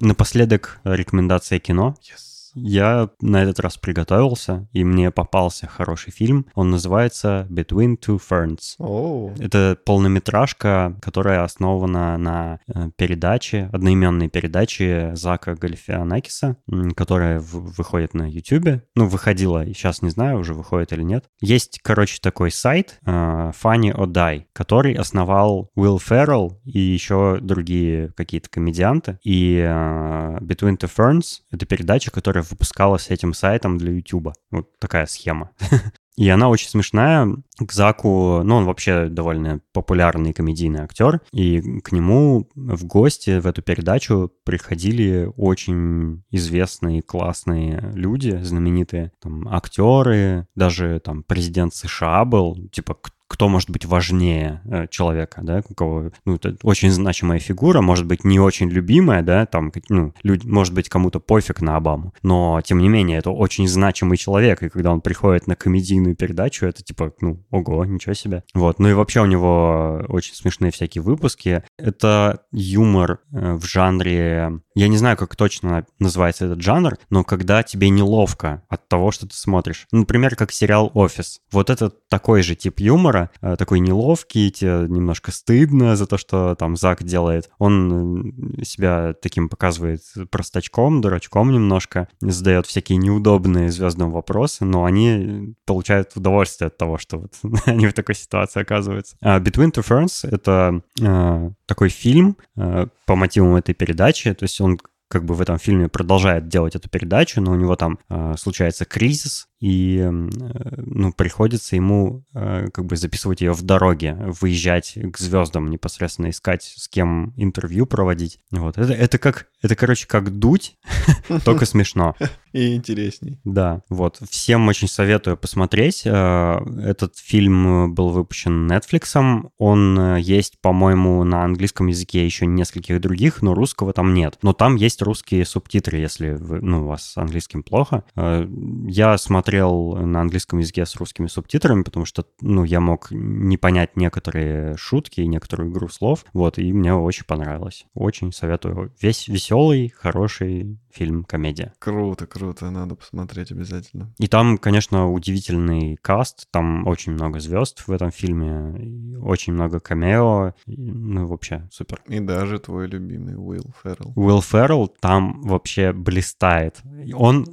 Напоследок 0.00 0.80
рекомендация 0.84 1.58
кино. 1.58 1.94
Yes. 2.00 2.29
Я 2.54 3.10
на 3.20 3.42
этот 3.42 3.60
раз 3.60 3.76
приготовился, 3.76 4.68
и 4.72 4.84
мне 4.84 5.10
попался 5.10 5.66
хороший 5.66 6.12
фильм. 6.12 6.46
Он 6.54 6.70
называется 6.70 7.46
Between 7.50 7.98
Two 7.98 8.20
Ferns. 8.20 8.76
Oh. 8.78 9.32
Это 9.42 9.76
полнометражка, 9.84 10.96
которая 11.00 11.44
основана 11.44 12.16
на 12.18 12.60
э, 12.66 12.90
передаче, 12.96 13.68
одноименной 13.72 14.28
передаче 14.28 15.12
Зака 15.14 15.54
Галифианакиса, 15.54 16.56
которая 16.96 17.40
выходит 17.40 18.14
на 18.14 18.28
YouTube. 18.28 18.82
Ну, 18.94 19.06
выходила, 19.06 19.64
сейчас 19.66 20.02
не 20.02 20.10
знаю, 20.10 20.38
уже 20.38 20.54
выходит 20.54 20.92
или 20.92 21.02
нет. 21.02 21.24
Есть, 21.40 21.80
короче, 21.82 22.18
такой 22.20 22.50
сайт 22.50 22.98
uh, 23.04 23.52
Funny 23.52 23.94
or 23.94 24.06
Die, 24.06 24.44
который 24.52 24.94
основал 24.94 25.70
Уилл 25.74 25.98
Феррелл 25.98 26.60
и 26.64 26.78
еще 26.78 27.38
другие 27.40 28.12
какие-то 28.16 28.48
комедианты. 28.48 29.18
И 29.22 29.56
uh, 29.56 30.38
Between 30.40 30.76
Two 30.76 30.90
Ferns— 30.94 31.40
это 31.50 31.66
передача, 31.66 32.10
которая 32.10 32.39
которая 32.40 32.44
выпускалась 32.50 33.10
этим 33.10 33.34
сайтом 33.34 33.78
для 33.78 33.92
YouTube. 33.92 34.32
Вот 34.50 34.78
такая 34.78 35.06
схема. 35.06 35.50
И 36.16 36.28
она 36.28 36.50
очень 36.50 36.68
смешная. 36.68 37.28
К 37.58 37.72
Заку, 37.72 38.42
ну, 38.42 38.56
он 38.56 38.64
вообще 38.66 39.08
довольно 39.08 39.60
популярный 39.72 40.34
комедийный 40.34 40.80
актер, 40.80 41.22
и 41.32 41.80
к 41.80 41.92
нему 41.92 42.46
в 42.54 42.84
гости 42.84 43.38
в 43.38 43.46
эту 43.46 43.62
передачу 43.62 44.30
приходили 44.44 45.30
очень 45.36 46.22
известные, 46.30 47.00
классные 47.00 47.92
люди, 47.94 48.38
знаменитые 48.42 49.12
там, 49.22 49.48
актеры, 49.48 50.46
даже 50.54 51.00
там 51.02 51.22
президент 51.22 51.74
США 51.74 52.26
был, 52.26 52.68
типа 52.70 52.94
кто 53.00 53.14
может 53.48 53.70
быть 53.70 53.84
важнее 53.84 54.60
э, 54.64 54.86
человека, 54.88 55.40
да, 55.42 55.62
у 55.68 55.74
кого, 55.74 56.10
ну, 56.24 56.36
это 56.36 56.56
очень 56.62 56.90
значимая 56.90 57.38
фигура, 57.38 57.80
может 57.80 58.06
быть, 58.06 58.24
не 58.24 58.40
очень 58.40 58.68
любимая, 58.68 59.22
да, 59.22 59.46
там, 59.46 59.72
ну, 59.88 60.14
люди, 60.22 60.46
может 60.46 60.74
быть, 60.74 60.88
кому-то 60.88 61.20
пофиг 61.20 61.60
на 61.60 61.76
Обаму, 61.76 62.12
но, 62.22 62.60
тем 62.62 62.78
не 62.78 62.88
менее, 62.88 63.18
это 63.18 63.30
очень 63.30 63.68
значимый 63.68 64.16
человек, 64.16 64.62
и 64.62 64.68
когда 64.68 64.92
он 64.92 65.00
приходит 65.00 65.46
на 65.46 65.56
комедийную 65.56 66.16
передачу, 66.16 66.66
это 66.66 66.82
типа, 66.82 67.12
ну, 67.20 67.44
ого, 67.50 67.84
ничего 67.84 68.14
себе. 68.14 68.42
Вот, 68.54 68.78
ну 68.78 68.88
и 68.88 68.92
вообще 68.92 69.20
у 69.20 69.26
него 69.26 70.04
очень 70.08 70.34
смешные 70.34 70.72
всякие 70.72 71.02
выпуски. 71.02 71.62
Это 71.78 72.40
юмор 72.52 73.20
э, 73.32 73.54
в 73.54 73.64
жанре, 73.64 74.60
я 74.74 74.88
не 74.88 74.96
знаю, 74.96 75.16
как 75.16 75.36
точно 75.36 75.86
называется 75.98 76.46
этот 76.46 76.62
жанр, 76.62 76.96
но 77.10 77.24
когда 77.24 77.62
тебе 77.62 77.90
неловко 77.90 78.62
от 78.68 78.88
того, 78.88 79.10
что 79.10 79.26
ты 79.26 79.34
смотришь. 79.34 79.86
Например, 79.92 80.36
как 80.36 80.52
сериал 80.52 80.90
«Офис». 80.94 81.40
Вот 81.52 81.70
это 81.70 81.90
такой 81.90 82.42
же 82.42 82.54
тип 82.54 82.80
юмора, 82.80 83.19
юмора, 83.20 83.30
э, 83.40 83.56
такой 83.56 83.80
неловкий, 83.80 84.50
тебе 84.50 84.86
немножко 84.88 85.32
стыдно 85.32 85.96
за 85.96 86.06
то, 86.06 86.16
что 86.16 86.54
там 86.54 86.76
Зак 86.76 87.02
делает. 87.02 87.50
Он 87.58 88.32
себя 88.62 89.14
таким 89.20 89.48
показывает 89.48 90.00
простачком, 90.30 91.00
дурачком 91.00 91.52
немножко, 91.52 92.08
задает 92.20 92.66
всякие 92.66 92.98
неудобные 92.98 93.70
звездные 93.70 94.08
вопросы, 94.08 94.64
но 94.64 94.84
они 94.84 95.54
получают 95.66 96.16
удовольствие 96.16 96.68
от 96.68 96.76
того, 96.76 96.98
что 96.98 97.18
вот 97.18 97.34
они 97.66 97.86
в 97.86 97.92
такой 97.92 98.14
ситуации 98.14 98.62
оказываются. 98.62 99.16
А 99.20 99.38
Between 99.40 99.72
Two 99.72 99.86
Ferns— 99.86 100.28
это 100.30 100.82
э, 101.00 101.50
такой 101.66 101.88
фильм 101.88 102.36
э, 102.56 102.86
по 103.06 103.16
мотивам 103.16 103.56
этой 103.56 103.74
передачи, 103.74 104.32
то 104.34 104.44
есть 104.44 104.60
он 104.60 104.78
как 105.08 105.24
бы 105.24 105.34
в 105.34 105.40
этом 105.40 105.58
фильме 105.58 105.88
продолжает 105.88 106.46
делать 106.46 106.76
эту 106.76 106.88
передачу, 106.88 107.40
но 107.40 107.50
у 107.50 107.56
него 107.56 107.74
там 107.74 107.98
э, 108.08 108.34
случается 108.38 108.84
кризис, 108.84 109.48
и 109.60 109.98
э, 109.98 110.10
ну, 110.10 111.12
приходится 111.12 111.76
ему 111.76 112.24
э, 112.34 112.68
как 112.72 112.86
бы 112.86 112.96
записывать 112.96 113.42
ее 113.42 113.52
в 113.52 113.62
дороге, 113.62 114.14
выезжать 114.14 114.96
к 115.12 115.18
звездам 115.18 115.68
непосредственно, 115.68 116.30
искать, 116.30 116.62
с 116.62 116.88
кем 116.88 117.34
интервью 117.36 117.84
проводить. 117.84 118.40
Вот. 118.50 118.78
Это, 118.78 118.94
это 118.94 119.18
как, 119.18 119.48
это, 119.60 119.76
короче, 119.76 120.06
как 120.06 120.38
дуть, 120.38 120.78
только 121.44 121.66
смешно. 121.66 122.16
И 122.52 122.74
интересней. 122.74 123.38
Да, 123.44 123.82
вот. 123.90 124.20
Всем 124.28 124.66
очень 124.66 124.88
советую 124.88 125.36
посмотреть. 125.36 126.02
Э, 126.06 126.58
этот 126.82 127.18
фильм 127.18 127.94
был 127.94 128.08
выпущен 128.08 128.66
Netflix. 128.66 129.44
Он 129.58 130.16
есть, 130.16 130.58
по-моему, 130.62 131.22
на 131.24 131.44
английском 131.44 131.88
языке 131.88 132.24
еще 132.24 132.46
нескольких 132.46 132.98
других, 133.00 133.42
но 133.42 133.52
русского 133.52 133.92
там 133.92 134.14
нет. 134.14 134.38
Но 134.40 134.54
там 134.54 134.76
есть 134.76 135.02
русские 135.02 135.44
субтитры, 135.44 135.98
если 135.98 136.30
вы, 136.30 136.62
ну, 136.62 136.84
у 136.84 136.86
вас 136.86 137.12
с 137.12 137.18
английским 137.18 137.62
плохо. 137.62 138.04
Я 138.16 139.18
смотрел 139.18 139.49
на 139.50 140.20
английском 140.20 140.58
языке 140.58 140.86
с 140.86 140.96
русскими 140.96 141.26
субтитрами, 141.26 141.82
потому 141.82 142.06
что, 142.06 142.26
ну, 142.40 142.64
я 142.64 142.80
мог 142.80 143.08
не 143.10 143.56
понять 143.56 143.96
некоторые 143.96 144.76
шутки 144.76 145.20
и 145.20 145.26
некоторую 145.26 145.70
игру 145.70 145.88
слов. 145.88 146.24
Вот, 146.32 146.58
и 146.58 146.72
мне 146.72 146.94
очень 146.94 147.24
понравилось. 147.24 147.86
Очень 147.94 148.32
советую. 148.32 148.92
Весь 149.00 149.28
веселый, 149.28 149.92
хороший 149.96 150.78
фильм 150.92 151.24
комедия. 151.24 151.72
Круто, 151.78 152.26
круто, 152.26 152.70
надо 152.70 152.94
посмотреть 152.94 153.52
обязательно. 153.52 154.12
И 154.18 154.26
там, 154.26 154.58
конечно, 154.58 155.10
удивительный 155.10 155.96
каст, 155.96 156.46
там 156.50 156.86
очень 156.86 157.12
много 157.12 157.40
звезд 157.40 157.86
в 157.86 157.92
этом 157.92 158.10
фильме, 158.10 159.18
очень 159.20 159.52
много 159.52 159.80
камео, 159.80 160.54
ну 160.66 161.26
вообще 161.26 161.68
супер. 161.70 162.00
И 162.06 162.20
даже 162.20 162.58
твой 162.58 162.86
любимый 162.86 163.34
Уилл 163.36 163.74
Феррелл. 163.82 164.12
Уилл 164.16 164.42
Феррелл 164.42 164.88
там 165.00 165.42
вообще 165.42 165.92
блистает. 165.92 166.80
Он, 167.14 167.46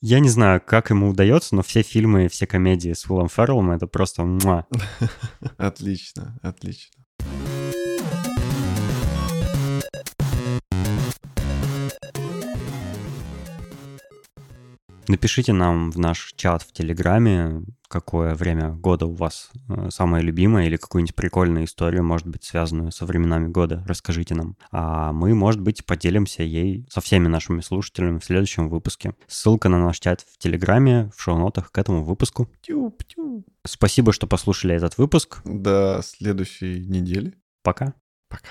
я 0.00 0.20
не 0.20 0.28
знаю, 0.28 0.60
как 0.64 0.90
ему 0.90 1.10
удается, 1.10 1.54
но 1.54 1.62
все 1.62 1.82
фильмы, 1.82 2.28
все 2.28 2.46
комедии 2.46 2.92
с 2.92 3.08
Уиллом 3.08 3.28
Ферреллом 3.28 3.70
это 3.70 3.86
просто 3.86 4.24
муа. 4.24 4.66
Отлично, 5.56 6.38
отлично. 6.42 7.05
Напишите 15.08 15.52
нам 15.52 15.90
в 15.90 15.98
наш 15.98 16.32
чат 16.36 16.62
в 16.62 16.72
Телеграме, 16.72 17.62
какое 17.88 18.34
время 18.34 18.70
года 18.70 19.06
у 19.06 19.12
вас 19.12 19.50
э, 19.68 19.88
самое 19.90 20.24
любимое 20.24 20.66
или 20.66 20.76
какую-нибудь 20.76 21.14
прикольную 21.14 21.64
историю, 21.64 22.02
может 22.02 22.26
быть, 22.26 22.42
связанную 22.42 22.90
со 22.90 23.06
временами 23.06 23.48
года. 23.48 23.84
Расскажите 23.86 24.34
нам. 24.34 24.56
А 24.72 25.12
мы, 25.12 25.34
может 25.34 25.60
быть, 25.60 25.84
поделимся 25.86 26.42
ей 26.42 26.86
со 26.90 27.00
всеми 27.00 27.28
нашими 27.28 27.60
слушателями 27.60 28.18
в 28.18 28.24
следующем 28.24 28.68
выпуске. 28.68 29.14
Ссылка 29.28 29.68
на 29.68 29.78
наш 29.78 30.00
чат 30.00 30.22
в 30.22 30.38
Телеграме 30.38 31.10
в 31.16 31.22
шоу-нотах 31.22 31.70
к 31.70 31.78
этому 31.78 32.02
выпуску. 32.02 32.50
Спасибо, 33.64 34.12
что 34.12 34.26
послушали 34.26 34.74
этот 34.74 34.98
выпуск. 34.98 35.40
До 35.44 36.00
следующей 36.02 36.84
недели. 36.86 37.34
Пока. 37.62 37.94
Пока. 38.28 38.48